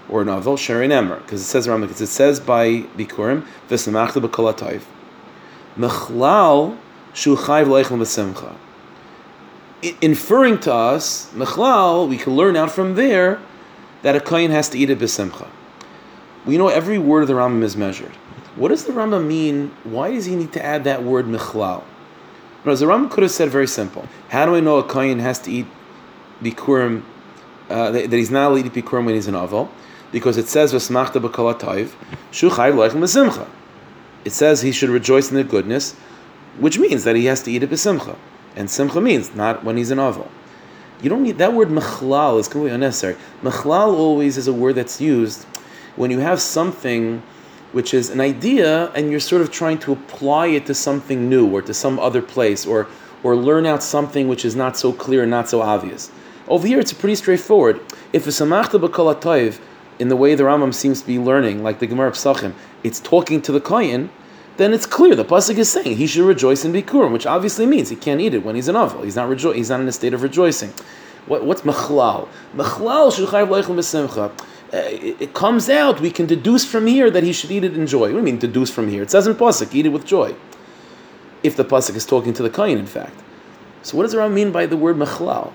[0.07, 4.19] Or an oval, sharin emer, because it says Rambam, because it says by bikurim, v'samachta
[4.27, 4.81] b'kalatayv.
[5.77, 6.77] Mechlal
[7.13, 8.53] shu chayv b'simcha.
[10.01, 13.39] Inferring to us, mechlal, we can learn out from there
[14.01, 15.47] that a kohen has to eat it b'simcha.
[16.45, 18.15] We know every word of the Rambam is measured.
[18.55, 19.71] What does the Rambam mean?
[19.83, 21.83] Why does he need to add that word mechlal?
[22.63, 24.07] Because the Rambam could have said very simple.
[24.29, 25.65] How do I know a kohen has to eat
[26.41, 27.03] bikurim,
[27.69, 29.69] uh, that, he's not allowed to eat bikurim when he's an aval?
[30.11, 31.19] Because it says, v'smachta
[34.25, 35.93] it says he should rejoice in the goodness,
[36.57, 38.17] which means that he has to eat it b'simcha.
[38.55, 40.29] And simcha means not when he's an oval.
[41.01, 43.15] You don't need that word mechlal is completely unnecessary.
[43.41, 45.45] Mechlal always is a word that's used
[45.95, 47.23] when you have something
[47.71, 51.47] which is an idea and you're sort of trying to apply it to something new
[51.49, 52.87] or to some other place or
[53.21, 56.09] or learn out something which is not so clear and not so obvious.
[56.47, 57.79] Over here it's pretty straightforward.
[58.13, 59.59] If a samachta b'kol
[59.99, 62.53] in the way the Rambam seems to be learning, like the Gemara Psachim,
[62.83, 64.09] it's talking to the kohen,
[64.55, 67.89] then it's clear the pasuk is saying he should rejoice in bikurim, which obviously means
[67.89, 69.03] he can't eat it when he's an avel.
[69.03, 70.73] He's not rejo- He's not in a state of rejoicing.
[71.27, 72.27] What, what's machlal?
[72.55, 74.31] Machlal shulchayv leichem b'simcha.
[74.71, 77.87] Uh, it comes out, we can deduce from here that he should eat it in
[77.87, 78.01] joy.
[78.01, 79.01] What do you mean deduce from here?
[79.01, 80.35] It says in pasuk, eat it with joy.
[81.41, 83.19] If the pasuk is talking to the kohen, in fact.
[83.81, 85.51] So what does the Ram mean by the word machlal?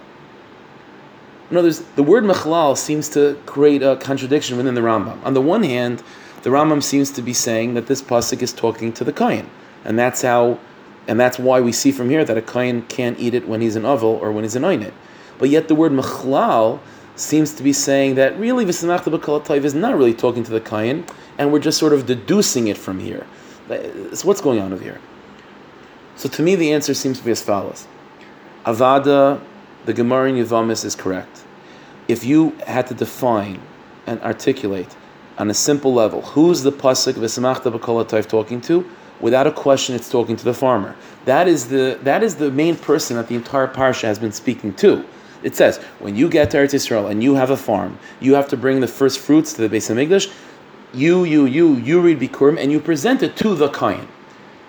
[1.50, 5.22] In other words, the word machlal seems to create a contradiction within the Rambam.
[5.24, 6.02] On the one hand,
[6.42, 9.48] the Rambam seems to be saying that this pasuk is talking to the kain,
[9.84, 10.58] and that's how,
[11.06, 13.76] and that's why we see from here that a kain can't eat it when he's
[13.76, 14.92] an oval or when he's an oinit.
[15.38, 16.80] But yet the word mechlal
[17.16, 21.04] seems to be saying that really v'samachta b'kol is not really talking to the kain,
[21.38, 23.26] and we're just sort of deducing it from here.
[24.12, 25.00] So what's going on over here?
[26.16, 27.86] So to me, the answer seems to be as follows:
[28.64, 29.40] Avada,
[29.84, 31.44] the Gemara in Yavamis is correct.
[32.08, 33.60] If you had to define
[34.06, 34.94] and articulate
[35.38, 36.22] on a simple level.
[36.22, 38.88] Who's the pasuk v'samachta b'kol talking to?
[39.20, 40.96] Without a question, it's talking to the farmer.
[41.24, 44.74] That is the that is the main person that the entire parsha has been speaking
[44.74, 45.04] to.
[45.44, 48.48] It says when you get to Eretz Yisrael and you have a farm, you have
[48.48, 50.32] to bring the first fruits to the Beis Hamikdash.
[50.92, 54.08] You, you, you, you read Bikurim and you present it to the Kayan.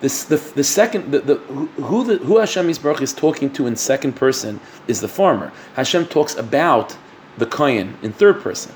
[0.00, 3.74] This, the, the second, the, the, who, the, who Hashem Yisbarach is talking to in
[3.76, 5.50] second person is the farmer.
[5.74, 6.96] Hashem talks about
[7.38, 8.74] the Kayan in third person.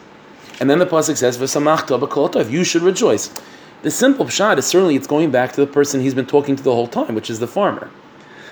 [0.61, 3.31] And then the pasuk says, "V'samachta b'kol You should rejoice.
[3.83, 6.63] The simple pshat is certainly it's going back to the person he's been talking to
[6.63, 7.91] the whole time, which is the farmer.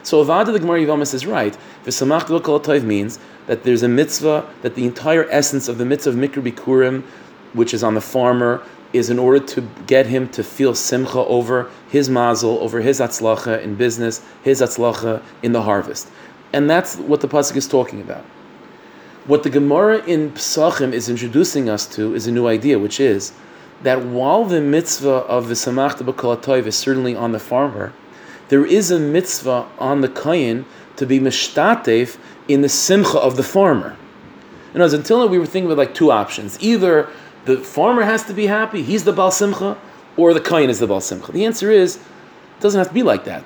[0.02, 1.56] So Avada the Gemara Yivamis is right.
[1.84, 6.48] V'samachta means that there's a mitzvah that the entire essence of the mitzvah of mikra
[6.48, 7.02] bikurim,
[7.54, 11.70] which is on the farmer, is in order to get him to feel simcha over
[11.90, 16.08] his mazel, over his atzlacha in business, his atzlacha in the harvest.
[16.52, 18.24] And that's what the pasuk is talking about.
[19.26, 23.32] What the Gemara in Psachim is introducing us to is a new idea, which is
[23.82, 27.92] that while the mitzvah of the Samachta B'Kol is certainly on the farmer,
[28.48, 30.64] there is a mitzvah on the Kayin
[30.98, 33.96] to be mishtatef in the simcha of the farmer.
[34.72, 36.58] You know, until now we were thinking about like two options.
[36.60, 37.08] Either
[37.46, 39.78] the farmer has to be happy, he's the Baal Simcha,
[40.16, 41.32] or the Kayin is the Baal Simcha.
[41.32, 43.44] The answer is, it doesn't have to be like that.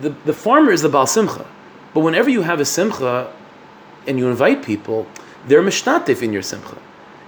[0.00, 1.46] The, the farmer is the Baal Simcha.
[1.92, 3.32] But whenever you have a Simcha
[4.06, 5.06] and you invite people,
[5.46, 6.76] they're mishtatif in your simcha.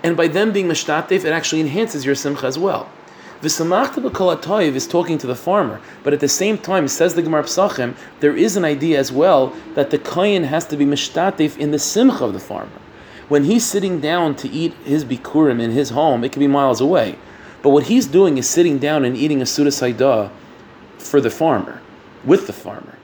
[0.03, 2.91] And by them being mishtatif, it actually enhances your simcha as well.
[3.43, 7.97] V'samachta is talking to the farmer, but at the same time, says the Gemara Psachim,
[8.21, 11.79] there is an idea as well that the kohen has to be mishtatif in the
[11.79, 12.71] simcha of the farmer.
[13.29, 16.81] When he's sitting down to eat his bikurim in his home, it can be miles
[16.81, 17.19] away.
[17.63, 20.31] But what he's doing is sitting down and eating a Suda Saidah
[20.99, 21.83] for the farmer,
[22.25, 22.97] with the farmer.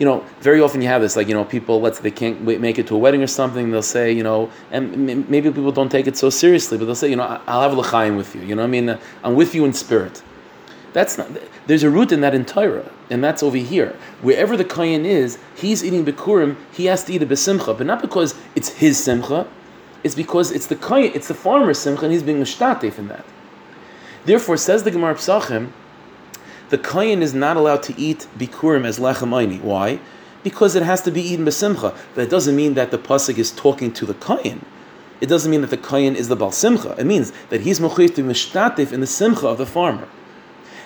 [0.00, 2.40] You know, very often you have this, like, you know, people, let's say they can't
[2.40, 5.92] make it to a wedding or something, they'll say, you know, and maybe people don't
[5.92, 8.40] take it so seriously, but they'll say, you know, I'll have l'chaim with you.
[8.40, 8.88] You know I mean?
[8.88, 10.22] Uh, I'm with you in spirit.
[10.94, 11.28] That's not,
[11.66, 13.94] there's a root in that in Torah, and that's over here.
[14.22, 18.00] Wherever the Kayan is, he's eating Bikurim, he has to eat a Besimcha, but not
[18.00, 19.46] because it's his Simcha,
[20.02, 23.26] it's because it's the Kayan, it's the farmer's Simcha, and he's being Mishtatef in that.
[24.24, 25.72] Therefore, says the Gemara Psachim,
[26.70, 29.60] the Kayan is not allowed to eat Bikurim as Lechem Aini.
[29.60, 30.00] Why?
[30.42, 31.94] Because it has to be eaten Besimcha.
[32.14, 34.64] That doesn't mean that the Pasuk is talking to the Kayan.
[35.20, 36.94] It doesn't mean that the Kayan is the Bal Simcha.
[36.98, 40.08] It means that he's Mechuyev to Mishtatef in the Simcha of the farmer.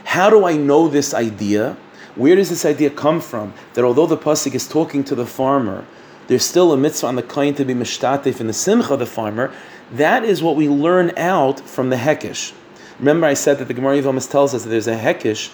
[0.04, 1.76] How do I know this idea?
[2.14, 3.52] Where does this idea come from?
[3.74, 5.84] That although the pasuk is talking to the farmer,
[6.28, 9.06] there's still a mitzvah on the kain to be mishtatif in the simcha of the
[9.06, 9.52] farmer.
[9.90, 12.52] That is what we learn out from the hekish.
[12.98, 15.50] Remember, I said that the Gemara Yevamos tells us that there's a hekish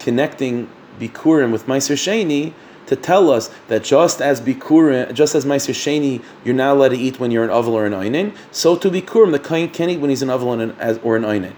[0.00, 2.52] connecting bikurim with meiser sheni
[2.86, 6.96] to tell us that just as bikurim, just as meiser sheni, you're not allowed to
[6.96, 10.00] eat when you're an aval or an einin, so to bikurim, the kain can eat
[10.00, 11.54] when he's an aval or an einin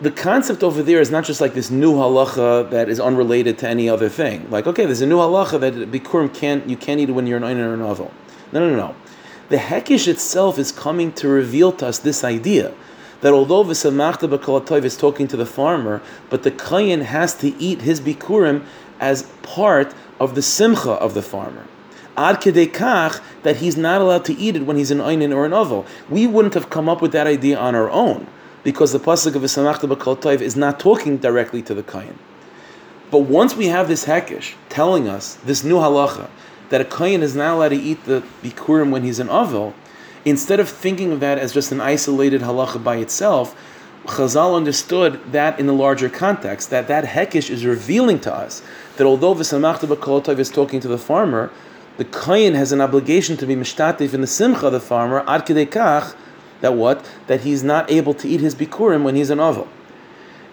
[0.00, 3.68] the concept over there is not just like this new halacha that is unrelated to
[3.68, 4.48] any other thing.
[4.50, 7.44] Like, okay, there's a new halacha that bikurim can't you can't eat when you're an
[7.44, 8.12] ein or an novel.
[8.52, 8.94] No, no, no.
[9.48, 12.74] The hekish itself is coming to reveal to us this idea
[13.20, 17.82] that although v'samachta b'kolatov is talking to the farmer, but the kayin has to eat
[17.82, 18.64] his bikurim
[19.00, 21.66] as part of the simcha of the farmer.
[22.16, 25.52] Ad kach that he's not allowed to eat it when he's an einin or an
[25.52, 25.84] oval.
[26.08, 28.26] We wouldn't have come up with that idea on our own
[28.64, 32.18] because the pasuk of V'samachta b'kol is not talking directly to the kain.
[33.10, 36.28] But once we have this hekish telling us this new halacha
[36.70, 39.74] that a kain is not allowed to eat the bikurim when he's an avil,
[40.26, 43.56] instead of thinking of that as just an isolated halacha by itself,
[44.04, 48.62] Chazal understood that in the larger context, that that hekish is revealing to us
[48.98, 51.50] that although V'samachta b'kol toiv is talking to the farmer,
[51.96, 55.46] the kain has an obligation to be mishtatif in the simcha of the farmer ad
[55.46, 56.14] kach
[56.60, 57.08] that what?
[57.26, 59.68] That he's not able to eat his bikurim when he's an oval.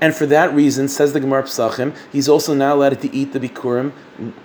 [0.02, 3.40] And for that reason, says the Gemara Psachim, he's also not allowed to eat the
[3.40, 3.94] bikurim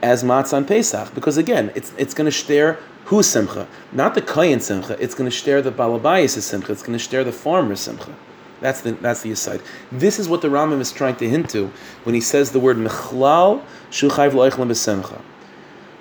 [0.00, 1.14] as matzah on Pesach.
[1.14, 3.68] Because again, it's, it's going to stare who simcha?
[3.92, 7.24] Not the kayin simcha, it's going to stare the balabayas simcha, it's going to stare
[7.24, 8.14] the farmer simcha.
[8.60, 9.62] That's the that's the aside.
[9.92, 11.70] This is what the Rambam is trying to hint to
[12.02, 15.20] when he says the word mechlal shuchayv loichlam b'simcha.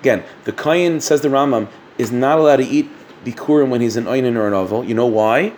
[0.00, 1.68] Again, the kayin says the Rambam
[1.98, 2.90] is not allowed to eat
[3.24, 4.84] Bikurim when he's an Einin or an Oval.
[4.84, 5.52] You know why?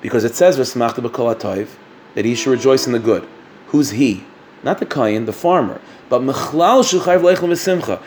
[0.00, 3.28] Because it says that he should rejoice in the good.
[3.68, 4.24] Who's he?
[4.62, 5.80] Not the Kayin, the farmer.
[6.08, 8.02] But Mechlal Shuchayv Leichem Simcha.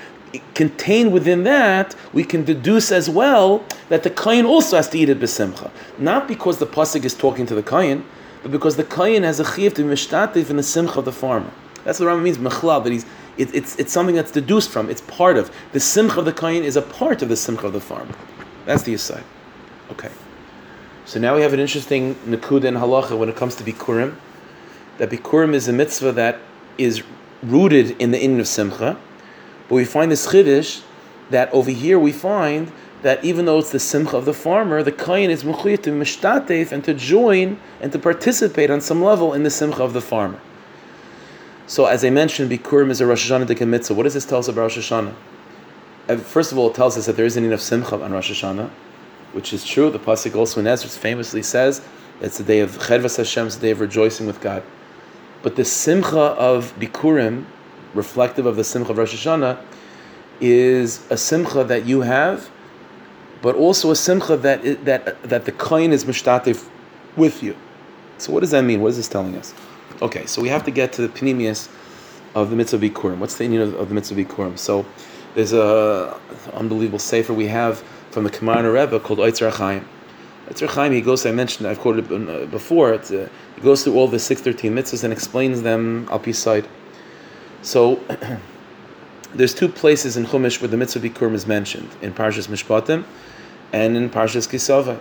[0.53, 5.09] Contained within that, we can deduce as well that the Kayin also has to eat
[5.09, 5.71] it besimcha.
[5.97, 8.03] Not because the pasuk is talking to the Kayin,
[8.41, 11.11] but because the Kayin has a chiv to be mishtatif in the simcha of the
[11.11, 11.51] farmer.
[11.83, 13.05] That's what Rambam means, mechlal, that he's,
[13.37, 15.51] it, it's, it's something that's deduced from, it's part of.
[15.73, 18.15] The simcha of the Kayin is a part of the simcha of the farmer.
[18.65, 19.23] That's the aside.
[19.91, 20.11] Okay.
[21.05, 24.15] So now we have an interesting nakuda and halacha when it comes to bikurim.
[24.97, 26.39] That bikurim is a mitzvah that
[26.77, 27.03] is
[27.43, 28.97] rooted in the inn of simcha,
[29.71, 30.81] but we find this chiddush
[31.29, 32.69] that over here we find
[33.03, 36.73] that even though it's the simcha of the farmer, the kain is mechuyat to mishtatef
[36.73, 40.41] and to join and to participate on some level in the simcha of the farmer.
[41.67, 43.93] So as I mentioned, bikurim is a Rosh Hashanah mitzvah.
[43.93, 45.13] What does this tell us about Rosh Hashanah?
[46.09, 48.69] Uh, first of all, it tells us that there isn't enough simcha on Rosh Hashanah,
[49.31, 49.89] which is true.
[49.89, 51.81] The pasuk also in Ezra famously says
[52.19, 54.63] it's the day of Chedvas Hashem, it's the day of rejoicing with God.
[55.41, 57.45] But the simcha of Bikurim,
[57.93, 59.59] reflective of the simcha of Rosh Hashanah,
[60.39, 62.49] is a simcha that you have,
[63.41, 66.67] but also a simcha that that that the kohen is mishtatif
[67.15, 67.55] with you.
[68.17, 68.81] So what does that mean?
[68.81, 69.53] What is this telling us?
[70.01, 71.69] Okay, so we have to get to the panemius
[72.35, 73.17] of the mitzvah Bikurim.
[73.17, 74.57] What's the meaning of, of the mitzvah Bikurim?
[74.57, 74.85] So
[75.35, 76.19] there's a
[76.53, 79.87] unbelievable sefer we have from the Kamarna Rebbe called Oitzer Chaim.
[80.49, 84.07] Oitzer Chaim, he goes, I mentioned, I've quoted uh, before, uh, he goes through all
[84.07, 86.67] the 613 mitzvahs and explains them up his side.
[87.61, 88.01] So,
[89.33, 93.05] there's two places in Chumash where the mitzvah Bikurim is mentioned, in Parshas Mishpatim
[93.71, 94.99] and in Parshas Kisava.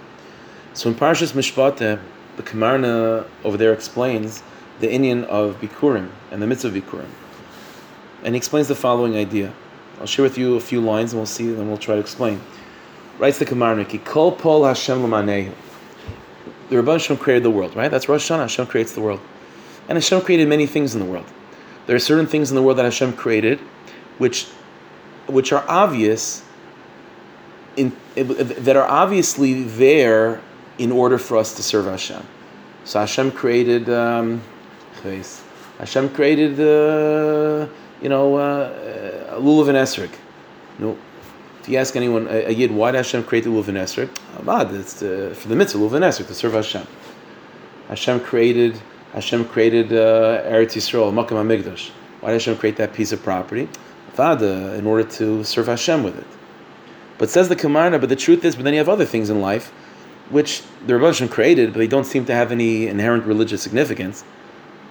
[0.75, 2.01] So in Parshas Mishpatim,
[2.37, 4.43] the Kamarna over there explains
[4.81, 7.09] the Inyan of Bikurim and the mitzvah Bikurim.
[8.23, 9.53] And he explains the following idea.
[9.99, 12.41] I'll share with you a few lines and we'll see, and we'll try to explain.
[13.19, 15.53] Writes the Kamarniki, Kol Pol Hashem L'manehu.
[16.69, 17.91] The Rabban Hashem created the world, right?
[17.91, 18.43] That's Rosh Hashanah.
[18.43, 19.21] Hashem creates the world.
[19.89, 21.27] And Hashem created many things in the world.
[21.91, 23.59] There are certain things in the world that Hashem created
[24.19, 24.47] which,
[25.27, 26.45] which are obvious
[27.77, 30.41] in, that are obviously there
[30.79, 32.25] in order for us to serve Hashem.
[32.85, 34.41] So Hashem created, um,
[35.79, 37.67] Hashem created, uh,
[38.01, 40.13] you know, uh, a lulav and esrog.
[40.79, 40.97] No,
[41.61, 44.11] if you ask anyone, a, a yid, why did Hashem create the lulav and esrog?
[44.39, 46.87] Abad, it's uh, for the mitzvah, lulav and esrog, to serve Hashem.
[47.89, 48.81] Hashem created,
[49.13, 51.91] Hashem created uh, Eretz Yisrael, Makam HaMikdash.
[52.21, 53.69] Why did Hashem create that piece of property?
[54.15, 56.27] Vada, in order to serve Hashem with it.
[57.19, 59.41] But says the Kamarna, but the truth is, but then you have other things in
[59.41, 59.71] life,
[60.31, 64.25] which the Rebbe created, but they don't seem to have any inherent religious significance.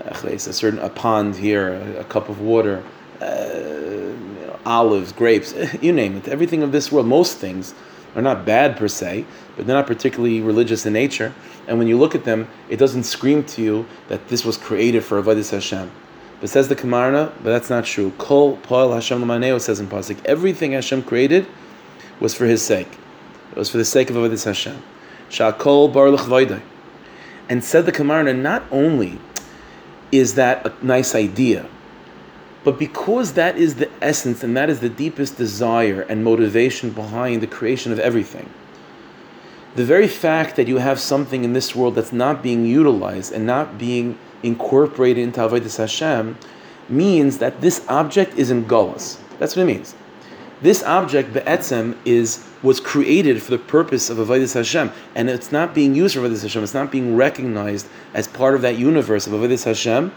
[0.02, 2.84] A certain a pond here, a, a cup of water,
[3.22, 6.28] uh, olives, grapes, you name it.
[6.28, 7.74] Everything of this world, most things,
[8.16, 9.26] are not bad per se,
[9.60, 11.34] but they're not particularly religious in nature.
[11.68, 15.04] And when you look at them, it doesn't scream to you that this was created
[15.04, 15.92] for Avodah Hashem.
[16.40, 18.14] But says the Kamarna, but that's not true.
[18.18, 21.46] Kol Paul Hashem Lamaneo says in Pasuk, everything Hashem created
[22.22, 22.88] was for his sake.
[23.52, 24.82] It was for the sake of Avodah Hashem.
[25.30, 26.62] Shakol Baruch Vaidai.
[27.50, 29.20] And said the Kamarna, not only
[30.10, 31.68] is that a nice idea,
[32.64, 37.42] but because that is the essence and that is the deepest desire and motivation behind
[37.42, 38.50] the creation of everything,
[39.80, 43.46] the very fact that you have something in this world that's not being utilized and
[43.46, 46.38] not being incorporated into Avodah Hashem
[46.90, 49.22] means that this object is in Gullus.
[49.40, 49.96] That's what it means.
[50.62, 55.74] This object, be'etzem, is was created for the purpose of Avodah Hashem, and it's not
[55.74, 56.62] being used for Avodah Hashem.
[56.62, 60.12] It's not being recognized as part of that universe of Avodah Hashem.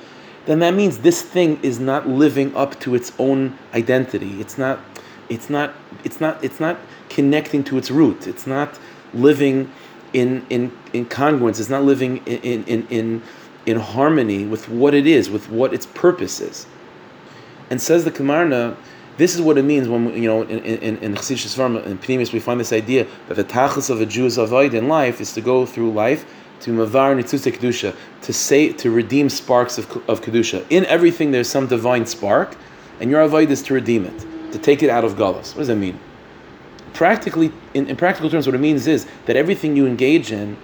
[0.47, 4.41] Then that means this thing is not living up to its own identity.
[4.41, 4.81] It's not.
[5.29, 5.73] It's not.
[6.03, 6.43] It's not.
[6.43, 8.27] It's not connecting to its root.
[8.27, 8.77] It's not
[9.15, 9.71] living
[10.13, 11.61] in in in congruence.
[11.61, 13.23] It's not living in in in
[13.67, 16.67] in harmony with what it is, with what its purpose is.
[17.71, 18.77] And says the Kamarna
[19.19, 22.41] this is what it means when you know in in in Chassidus in Pnimis we
[22.41, 25.67] find this idea that the tachlis of a Jew's avoid in life is to go
[25.67, 26.25] through life
[26.61, 30.65] to mavar nitzuse kedusha to say to redeem sparks of, of kedusha.
[30.71, 32.57] In everything there's some divine spark,
[33.01, 35.55] and your avoid is to redeem it, to take it out of galus.
[35.55, 35.99] What does that mean?
[36.95, 40.57] Practically, in, in practical terms, what it means is that everything you engage in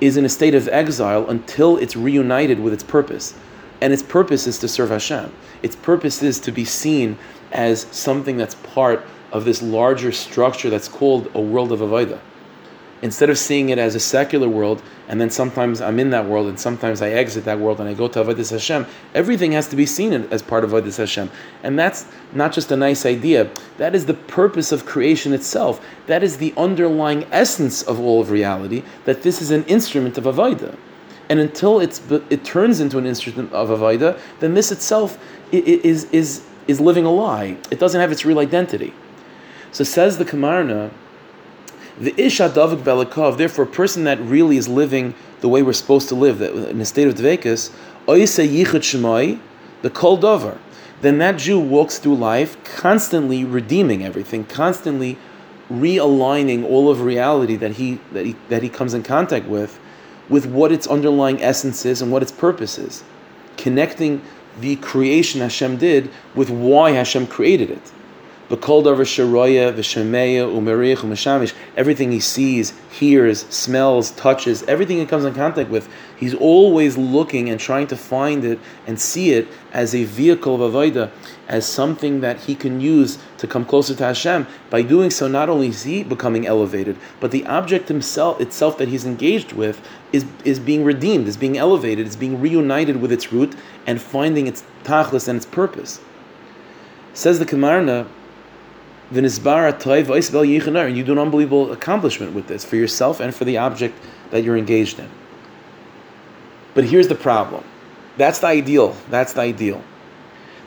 [0.00, 3.34] is in a state of exile until it's reunited with its purpose.
[3.80, 5.32] And its purpose is to serve Hashem.
[5.62, 7.18] Its purpose is to be seen
[7.52, 12.20] as something that's part of this larger structure that's called a world of Avodah.
[13.06, 16.48] Instead of seeing it as a secular world, and then sometimes I'm in that world,
[16.48, 18.84] and sometimes I exit that world and I go to Avodah Hashem,
[19.14, 21.30] everything has to be seen as part of Avodah Hashem.
[21.62, 23.48] And that's not just a nice idea,
[23.78, 25.80] that is the purpose of creation itself.
[26.08, 30.24] That is the underlying essence of all of reality, that this is an instrument of
[30.24, 30.76] Avodah.
[31.28, 35.16] And until it's, it turns into an instrument of Avodah, then this itself
[35.52, 37.56] is, is, is living a lie.
[37.70, 38.92] It doesn't have its real identity.
[39.70, 40.90] So says the Kamarna,
[41.98, 46.08] the Isha Davik Belikov, therefore a person that really is living the way we're supposed
[46.08, 47.72] to live, in a state of Dvekas,
[48.08, 49.40] Oise Yichud Shemai,
[49.82, 50.58] the Kol Dover.
[51.00, 55.18] Then that Jew walks through life constantly redeeming everything, constantly
[55.70, 59.78] realigning all of reality that he, that he, that he comes in contact with,
[60.28, 63.04] with what its underlying essence is and what its purpose is.
[63.56, 64.22] Connecting
[64.60, 67.92] the creation Hashem did with why Hashem created it.
[68.48, 68.94] Everything
[72.12, 77.58] he sees, hears, smells, touches, everything he comes in contact with, he's always looking and
[77.58, 81.10] trying to find it and see it as a vehicle of avodah,
[81.48, 84.46] as something that he can use to come closer to Hashem.
[84.70, 88.88] By doing so, not only is he becoming elevated, but the object himself itself that
[88.88, 89.80] he's engaged with
[90.12, 93.56] is, is being redeemed, is being elevated, is being reunited with its root
[93.88, 95.98] and finding its tachlis and its purpose.
[97.12, 98.06] Says the Kamarna,
[99.10, 103.98] and you do an unbelievable accomplishment with this for yourself and for the object
[104.30, 105.08] that you're engaged in.
[106.74, 107.64] But here's the problem.
[108.16, 108.96] That's the ideal.
[109.10, 109.82] That's the ideal.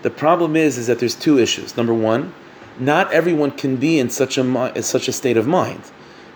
[0.02, 1.76] The problem is, is that there's two issues.
[1.76, 2.34] Number one,
[2.80, 5.82] not everyone can be in such a such a state of mind.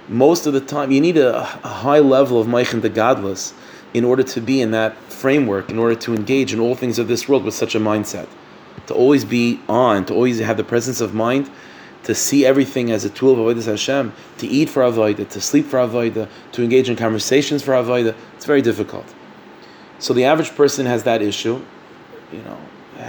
[0.09, 3.53] Most of the time, you need a, a high level of meichin the godless
[3.93, 7.07] in order to be in that framework, in order to engage in all things of
[7.07, 8.27] this world with such a mindset.
[8.87, 11.49] To always be on, to always have the presence of mind
[12.03, 15.65] to see everything as a tool of Avodah Hashem, to eat for Avodah, to sleep
[15.65, 19.05] for Avodah, to engage in conversations for Avodah, it's very difficult.
[19.99, 21.63] So the average person has that issue.
[22.31, 22.57] You know,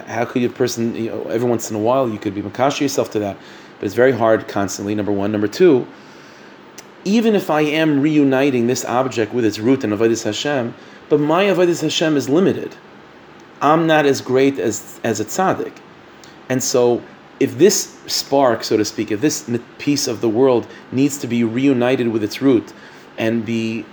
[0.07, 2.80] how could a person, you know, every once in a while you could be makash
[2.80, 3.36] yourself to that,
[3.78, 5.32] but it's very hard constantly, number one.
[5.32, 5.86] Number two,
[7.05, 10.74] even if I am reuniting this object with its root in Avodah Hashem,
[11.09, 12.76] but my Avodah Hashem is limited.
[13.61, 15.72] I'm not as great as, as a tzaddik.
[16.49, 17.03] And so
[17.41, 21.45] if this spark, so to speak, if this piece of the world needs to be
[21.45, 22.72] reunited with its root
[23.18, 23.85] and be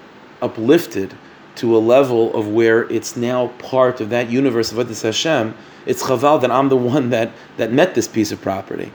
[0.42, 1.14] uplifted
[1.56, 6.04] to a level of where it's now part of that universe of Avodas Hashem, it's
[6.04, 8.92] chaval that I'm the one that, that met this piece of property.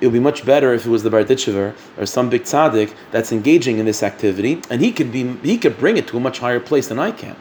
[0.00, 3.32] It would be much better if it was the Barditchever or some big tzaddik that's
[3.32, 6.40] engaging in this activity, and he could be he could bring it to a much
[6.40, 7.36] higher place than I can.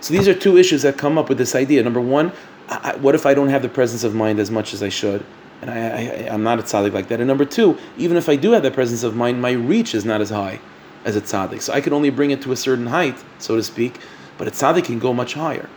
[0.00, 1.82] So these are two issues that come up with this idea.
[1.82, 2.32] Number one,
[2.68, 5.24] I, what if I don't have the presence of mind as much as I should?
[5.64, 7.20] And I, I, am not a tzaddik like that.
[7.20, 10.04] And number two, even if I do have that presence of mind, my reach is
[10.04, 10.60] not as high
[11.06, 11.62] as a tzaddik.
[11.62, 13.98] So I can only bring it to a certain height, so to speak,
[14.36, 15.70] but a tzaddik can go much higher.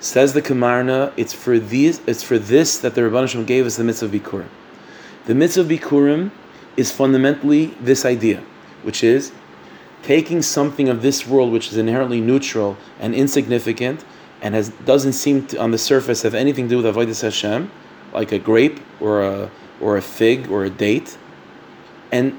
[0.00, 3.76] Says the Kamarna, it's for these, it's for this that the Rabban Shem gave us
[3.76, 4.48] the mitzvah Bikurim.
[5.24, 6.30] The mitzvah Bikurim
[6.76, 8.42] is fundamentally this idea,
[8.82, 9.32] which is
[10.02, 14.04] taking something of this world which is inherently neutral and insignificant
[14.42, 17.70] and has doesn't seem to, on the surface have anything to do with avodas Hashem,
[18.12, 19.50] like a grape or a
[19.80, 21.16] or a fig or a date,
[22.12, 22.38] and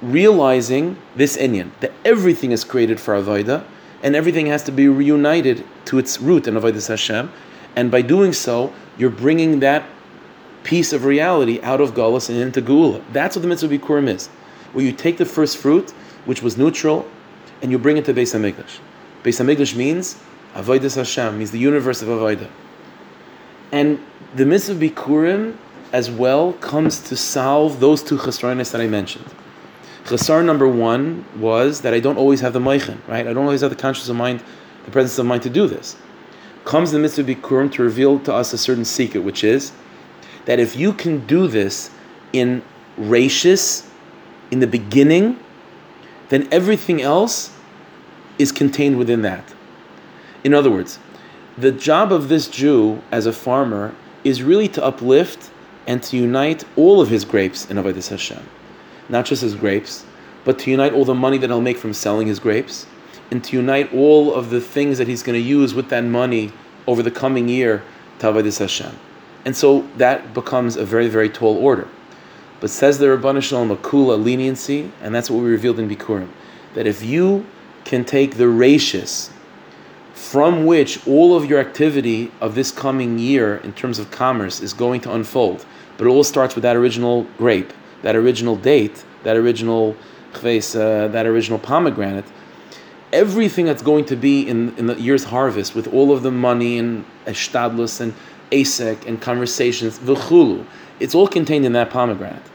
[0.00, 3.64] realizing this inyan that everything is created for avodah
[4.02, 7.30] and everything has to be reunited to its root in avodas Hashem,
[7.76, 9.84] and by doing so, you're bringing that
[10.64, 13.02] piece of reality out of Galus and into Geula.
[13.12, 14.26] That's what the mitzvah Bikurim is,
[14.72, 15.90] where you take the first fruit
[16.24, 17.08] which was neutral,
[17.62, 18.78] and you bring it to Beis Hamikdash.
[19.22, 20.20] Beis Hamikdash means
[20.54, 22.48] Avodas Hashem, means the universe of Avodah.
[23.72, 23.98] And
[24.36, 25.56] the mitzvah Bikurim
[25.92, 29.26] as well comes to solve those two chesronis that I mentioned.
[30.04, 33.26] Chesar number one was that I don't always have the meichin, right?
[33.26, 34.42] I don't always have the conscious of mind,
[34.84, 35.96] the presence of mind to do this.
[36.64, 39.72] Comes the mitzvah Bikurim to reveal to us a certain secret, which is
[40.44, 41.90] that if you can do this
[42.32, 42.62] in
[42.98, 43.88] rachis,
[44.50, 45.38] in the beginning,
[46.28, 47.52] then everything else
[48.38, 49.44] is contained within that.
[50.44, 50.98] In other words,
[51.58, 53.94] the job of this Jew as a farmer
[54.24, 55.50] is really to uplift
[55.86, 58.42] and to unite all of his grapes in Avodah Hashem.
[59.08, 60.06] Not just his grapes,
[60.44, 62.86] but to unite all the money that he'll make from selling his grapes,
[63.30, 66.52] and to unite all of the things that he's going to use with that money
[66.86, 67.82] over the coming year
[68.18, 68.96] to Avodah Hashem.
[69.44, 71.88] And so that becomes a very, very tall order.
[72.60, 76.28] But says the Rabban Shalom, a kula leniency, and that's what we revealed in Bikurim,
[76.74, 77.44] that if you
[77.84, 79.30] can take the rachis
[80.22, 84.72] from which all of your activity of this coming year in terms of commerce is
[84.72, 85.66] going to unfold,
[85.98, 89.96] but it all starts with that original grape, that original date, that original
[90.32, 92.24] chves, uh, that original pomegranate,
[93.12, 96.78] everything that's going to be in, in the year's harvest with all of the money
[96.78, 98.14] and eshtadlus and
[98.52, 100.64] asek and conversations, v'chulu,
[101.00, 102.46] it's all contained in that pomegranate.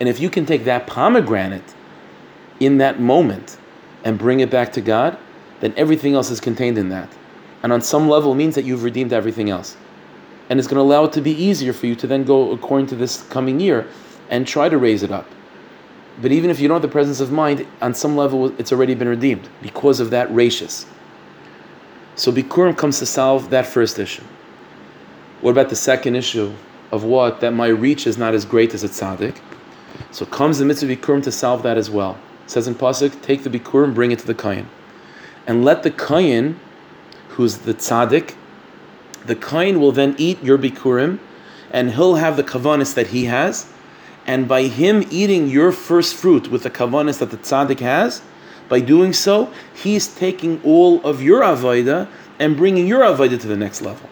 [0.00, 1.74] And if you can take that pomegranate
[2.60, 3.58] in that moment
[4.04, 5.18] and bring it back to God,
[5.60, 7.08] then everything else is contained in that.
[7.62, 9.76] And on some level means that you've redeemed everything else.
[10.48, 12.88] And it's going to allow it to be easier for you to then go according
[12.88, 13.86] to this coming year
[14.30, 15.26] and try to raise it up.
[16.20, 18.94] But even if you don't have the presence of mind, on some level it's already
[18.94, 20.86] been redeemed because of that rachis.
[22.16, 24.24] So Bikurim comes to solve that first issue.
[25.40, 26.52] What about the second issue
[26.92, 27.40] of what?
[27.40, 29.38] That my reach is not as great as a tzaddik.
[30.10, 32.18] So comes the mitzvah bikurim to solve that as well.
[32.44, 34.66] It says in pasuk, take the bikurim, bring it to the kayin,
[35.46, 36.56] and let the kayin,
[37.30, 38.34] who's the tzaddik,
[39.26, 41.18] the kayin will then eat your bikurim,
[41.70, 43.70] and he'll have the kavanis that he has,
[44.26, 48.22] and by him eating your first fruit with the kavanis that the tzaddik has,
[48.68, 53.56] by doing so, he's taking all of your avodah and bringing your avodah to the
[53.56, 54.08] next level.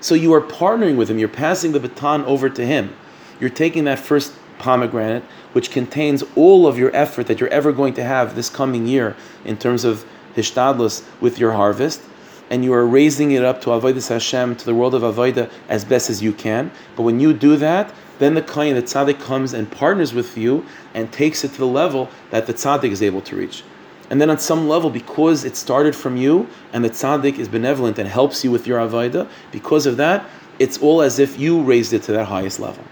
[0.00, 1.18] So you are partnering with him.
[1.18, 2.94] You're passing the baton over to him.
[3.40, 7.94] You're taking that first pomegranate, which contains all of your effort that you're ever going
[7.94, 10.06] to have this coming year in terms of
[10.36, 12.02] hishtadlus with your harvest,
[12.50, 15.84] and you are raising it up to avodas Hashem, to the world of avodah as
[15.84, 16.70] best as you can.
[16.94, 20.64] But when you do that, then the kain, the tzaddik comes and partners with you
[20.94, 23.64] and takes it to the level that the tzaddik is able to reach.
[24.08, 27.98] And then on some level, because it started from you and the tzaddik is benevolent
[27.98, 30.24] and helps you with your avodah, because of that,
[30.58, 32.84] it's all as if you raised it to that highest level.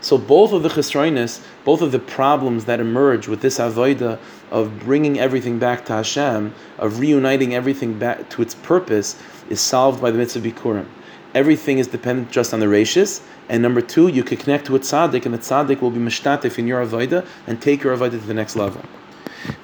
[0.00, 4.18] So both of the chesroinus, both of the problems that emerge with this avodah
[4.50, 10.00] of bringing everything back to Hashem, of reuniting everything back to its purpose, is solved
[10.00, 10.86] by the mitzvah bikurim.
[11.34, 14.78] Everything is dependent just on the rachis, and number two, you can connect to a
[14.78, 18.18] tzaddik, and the tzaddik will be mishtatif in your avodah and take your avodah to
[18.18, 18.82] the next level.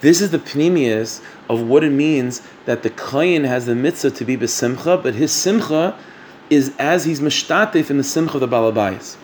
[0.00, 4.24] This is the pnimius of what it means that the kohen has the mitzvah to
[4.24, 5.98] be besimcha, but his simcha
[6.50, 9.16] is as he's mishtatif in the simcha of the balabayas.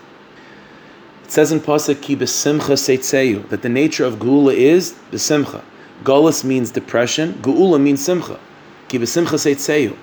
[1.29, 5.61] It says in Pasuk, Ki besimcha seitzeyu, that the nature of Geula is besimcha.
[6.03, 8.39] Gullus means depression, Geula means simcha.
[8.87, 9.95] Ki besimcha seitzeyu.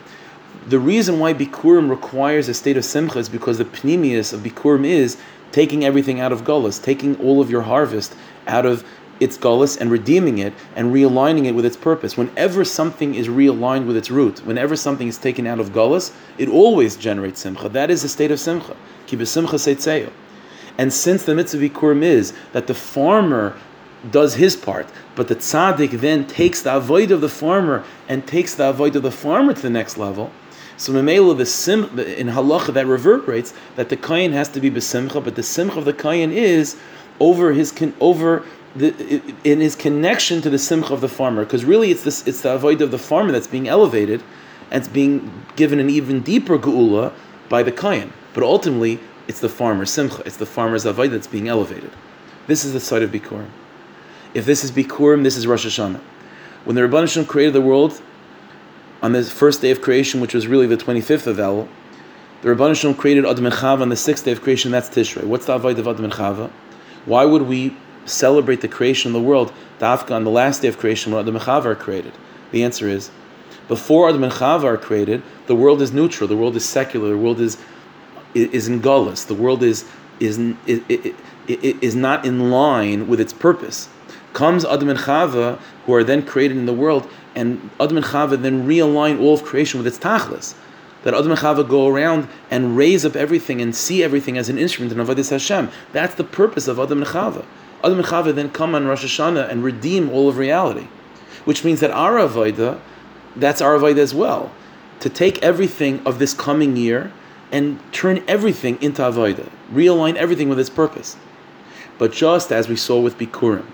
[0.68, 4.86] The reason why Bikurim requires a state of Simcha is because the pnimius of Bikurim
[4.86, 5.16] is
[5.50, 8.14] taking everything out of Gullus, taking all of your harvest
[8.46, 8.84] out of
[9.18, 12.16] its gullus and redeeming it and realigning it with its purpose.
[12.16, 16.48] Whenever something is realigned with its root, whenever something is taken out of gullus, it
[16.48, 17.68] always generates simcha.
[17.68, 18.76] That is the state of simcha.
[19.08, 20.12] simcha seitzeyo.
[20.78, 23.56] And since the mitzvah bikurim is that the farmer
[24.10, 28.54] does his part, but the tzaddik then takes the avoid of the farmer and takes
[28.54, 30.30] the avoid of the farmer to the next level.
[30.76, 35.34] So the sim in halacha that reverberates that the kain has to be besimcha, but
[35.34, 36.76] the simcha of the kain is
[37.18, 41.90] over his over the, in his connection to the simcha of the farmer, because really
[41.90, 44.22] it's this it's the avoid of the farmer that's being elevated,
[44.70, 47.12] and it's being given an even deeper geula
[47.48, 48.12] by the kayan.
[48.34, 51.90] But ultimately, it's the farmer's simcha, it's the farmer's avoid that's being elevated.
[52.46, 53.50] This is the side of bikurim.
[54.34, 56.00] If this is bikurim, this is Rosh Hashanah.
[56.64, 58.00] When the Shem created the world
[59.02, 61.68] on the first day of creation, which was really the twenty fifth of El,
[62.42, 64.70] the Shem created Adam and Chava on the sixth day of creation.
[64.70, 65.24] That's Tishrei.
[65.24, 66.50] What's the avoid of Adam and Chava?
[67.04, 70.78] Why would we celebrate the creation of the world, Dafka on the last day of
[70.78, 72.12] creation when Adam and Chava are created?
[72.52, 73.10] The answer is,
[73.68, 77.18] before Adam and Chava are created, the world is neutral, the world is secular, the
[77.18, 77.58] world is
[78.36, 79.84] is in gullus, the world is
[80.18, 80.80] is, is,
[81.46, 83.88] is, not in line with its purpose.
[84.32, 88.40] Comes Adam and Chava, who are then created in the world, and Adam and Chava
[88.40, 90.54] then realign all of creation with its tachlis
[91.06, 94.58] that Adam and Chava go around and raise up everything and see everything as an
[94.58, 95.70] instrument in Avodah Hashem.
[95.92, 97.44] That's the purpose of Adam and Chava.
[97.84, 100.88] Adam and Chava then come on Rosh Hashanah and redeem all of reality,
[101.44, 102.80] which means that our Avodah,
[103.36, 104.50] that's our Avodah as well,
[104.98, 107.12] to take everything of this coming year
[107.56, 111.16] and turn everything into Avodah, realign everything with its purpose.
[111.96, 113.64] But just as we saw with Bikurim,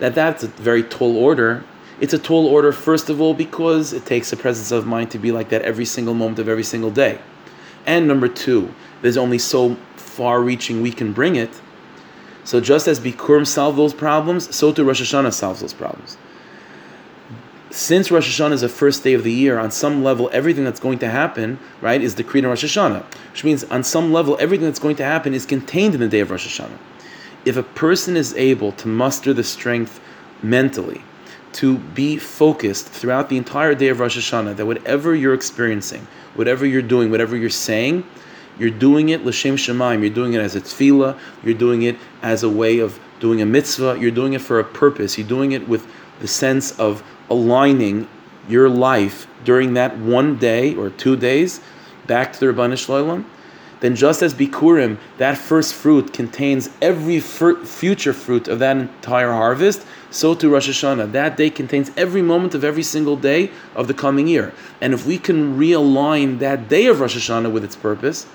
[0.00, 1.62] that that's a very tall order,
[2.00, 5.20] it's a tall order, first of all, because it takes a presence of mind to
[5.20, 7.20] be like that every single moment of every single day.
[7.86, 11.60] And number two, there's only so far reaching we can bring it.
[12.42, 16.18] So just as Bikurim solve those problems, so too Rosh Hashanah solves those problems.
[17.70, 20.80] Since Rosh Hashanah is the first day of the year, on some level, everything that's
[20.80, 23.04] going to happen, right, is decreed in Rosh Hashanah.
[23.32, 26.20] Which means, on some level, everything that's going to happen is contained in the day
[26.20, 26.78] of Rosh Hashanah.
[27.44, 30.00] If a person is able to muster the strength
[30.42, 31.02] mentally
[31.52, 36.06] to be focused throughout the entire day of Rosh Hashanah that whatever you're experiencing,
[36.36, 38.04] whatever you're doing, whatever you're saying,
[38.58, 40.00] you're doing it l'shem shemaim.
[40.00, 41.18] You're doing it as a tefillah.
[41.44, 43.98] You're doing it as a way of doing a mitzvah.
[44.00, 45.16] You're doing it for a purpose.
[45.16, 45.86] You're doing it with
[46.20, 48.08] the sense of aligning
[48.48, 51.60] your life during that one day or two days
[52.06, 53.26] back to the Rabbanah Shalom
[53.80, 59.30] then just as Bikurim, that first fruit contains every fir- future fruit of that entire
[59.30, 61.12] harvest, so too Rosh Hashanah.
[61.12, 64.52] That day contains every moment of every single day of the coming year.
[64.80, 68.26] And if we can realign that day of Rosh Hashanah with its purpose,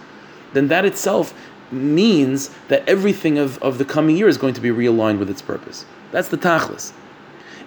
[0.54, 1.34] then that itself
[1.72, 5.42] means that everything of, of the coming year is going to be realigned with its
[5.42, 5.86] purpose.
[6.12, 6.94] That's the tachlis.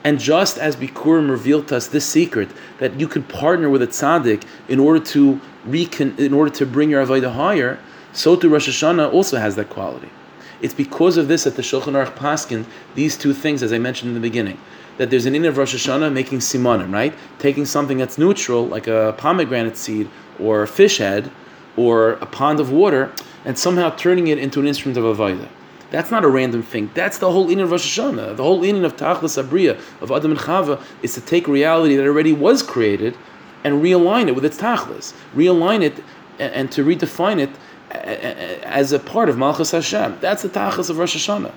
[0.07, 2.49] And just as Bikurim revealed to us this secret
[2.79, 6.91] that you could partner with a tzaddik in order to recon, in order to bring
[6.91, 7.81] your avodah higher,
[8.13, 10.09] so too Rosh Hashanah also has that quality.
[10.63, 14.11] It's because of this that the Shulchan Aruch Paskin these two things, as I mentioned
[14.11, 14.61] in the beginning,
[14.99, 17.13] that there's an in of Rosh Hashanah making simanim, right?
[17.41, 21.33] Taking something that's neutral, like a pomegranate seed or a fish head
[21.77, 23.11] or a pond of water,
[23.45, 25.49] and somehow turning it into an instrument of avodah.
[25.97, 26.91] That's not a random thing.
[26.93, 28.37] That's the whole in of Rosh Hashanah.
[28.37, 32.07] The whole in of Tachlis Abriya, of Adam and Chava, is to take reality that
[32.07, 33.17] already was created
[33.65, 35.15] and realign it with its Tachlis.
[35.35, 36.05] Realign it
[36.39, 37.49] and, to redefine it
[38.63, 40.19] as a part of Malchus Hashem.
[40.21, 41.55] That's the Tachlis of Rosh Hashanah.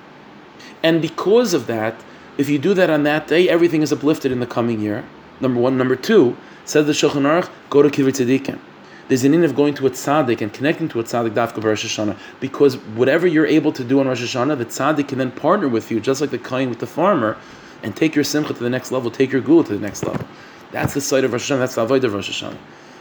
[0.82, 2.02] And because of that,
[2.38, 5.04] if you do that on that day, everything is uplifted in the coming year.
[5.40, 5.76] Number one.
[5.76, 6.34] Number two,
[6.64, 8.58] says the Shulchan Aruch, go to Kivir Tzadikim
[9.10, 11.84] there's an in of going to a tzaddik and connecting to a tzaddik dafka Rosh
[11.84, 15.66] Hashanah because whatever you're able to do on Rosh Hashanah, the tzaddik can then partner
[15.66, 17.36] with you, just like the kain with the farmer,
[17.82, 20.24] and take your simcha to the next level, take your gula to the next level.
[20.70, 21.58] That's the side of Rosh Hashanah.
[21.58, 22.56] That's the avoid of Rosh Hashanah.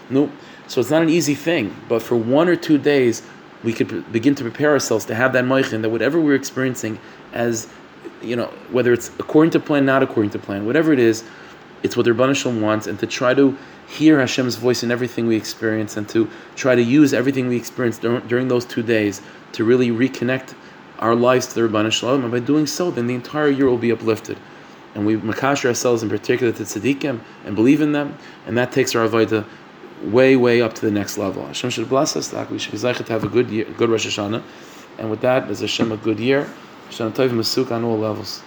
[0.09, 0.31] No,
[0.65, 3.21] so it's not an easy thing, but for one or two days,
[3.63, 6.99] we could begin to prepare ourselves to have that moichin that whatever we're experiencing,
[7.33, 7.67] as
[8.23, 11.23] you know, whether it's according to plan, not according to plan, whatever it is,
[11.83, 13.55] it's what the Rebbeinu wants, and to try to
[13.89, 17.97] hear Hashem's voice in everything we experience and to try to use everything we experience
[17.97, 19.21] dur- during those two days
[19.53, 20.53] to really reconnect
[20.99, 22.21] our lives to the Rabban Shalom.
[22.23, 24.37] And by doing so, then the entire year will be uplifted.
[24.93, 28.95] And we makash ourselves in particular to tzaddikim and believe in them, and that takes
[28.95, 29.45] our avodah
[30.03, 31.45] way, way up to the next level.
[31.45, 32.29] Hashem should bless us.
[32.29, 34.43] That we should be to have a good year, good Rosh Hashanah.
[34.97, 36.47] And with that, as Hashem a good year.
[36.85, 38.41] Hashem Tov Masuk on all levels.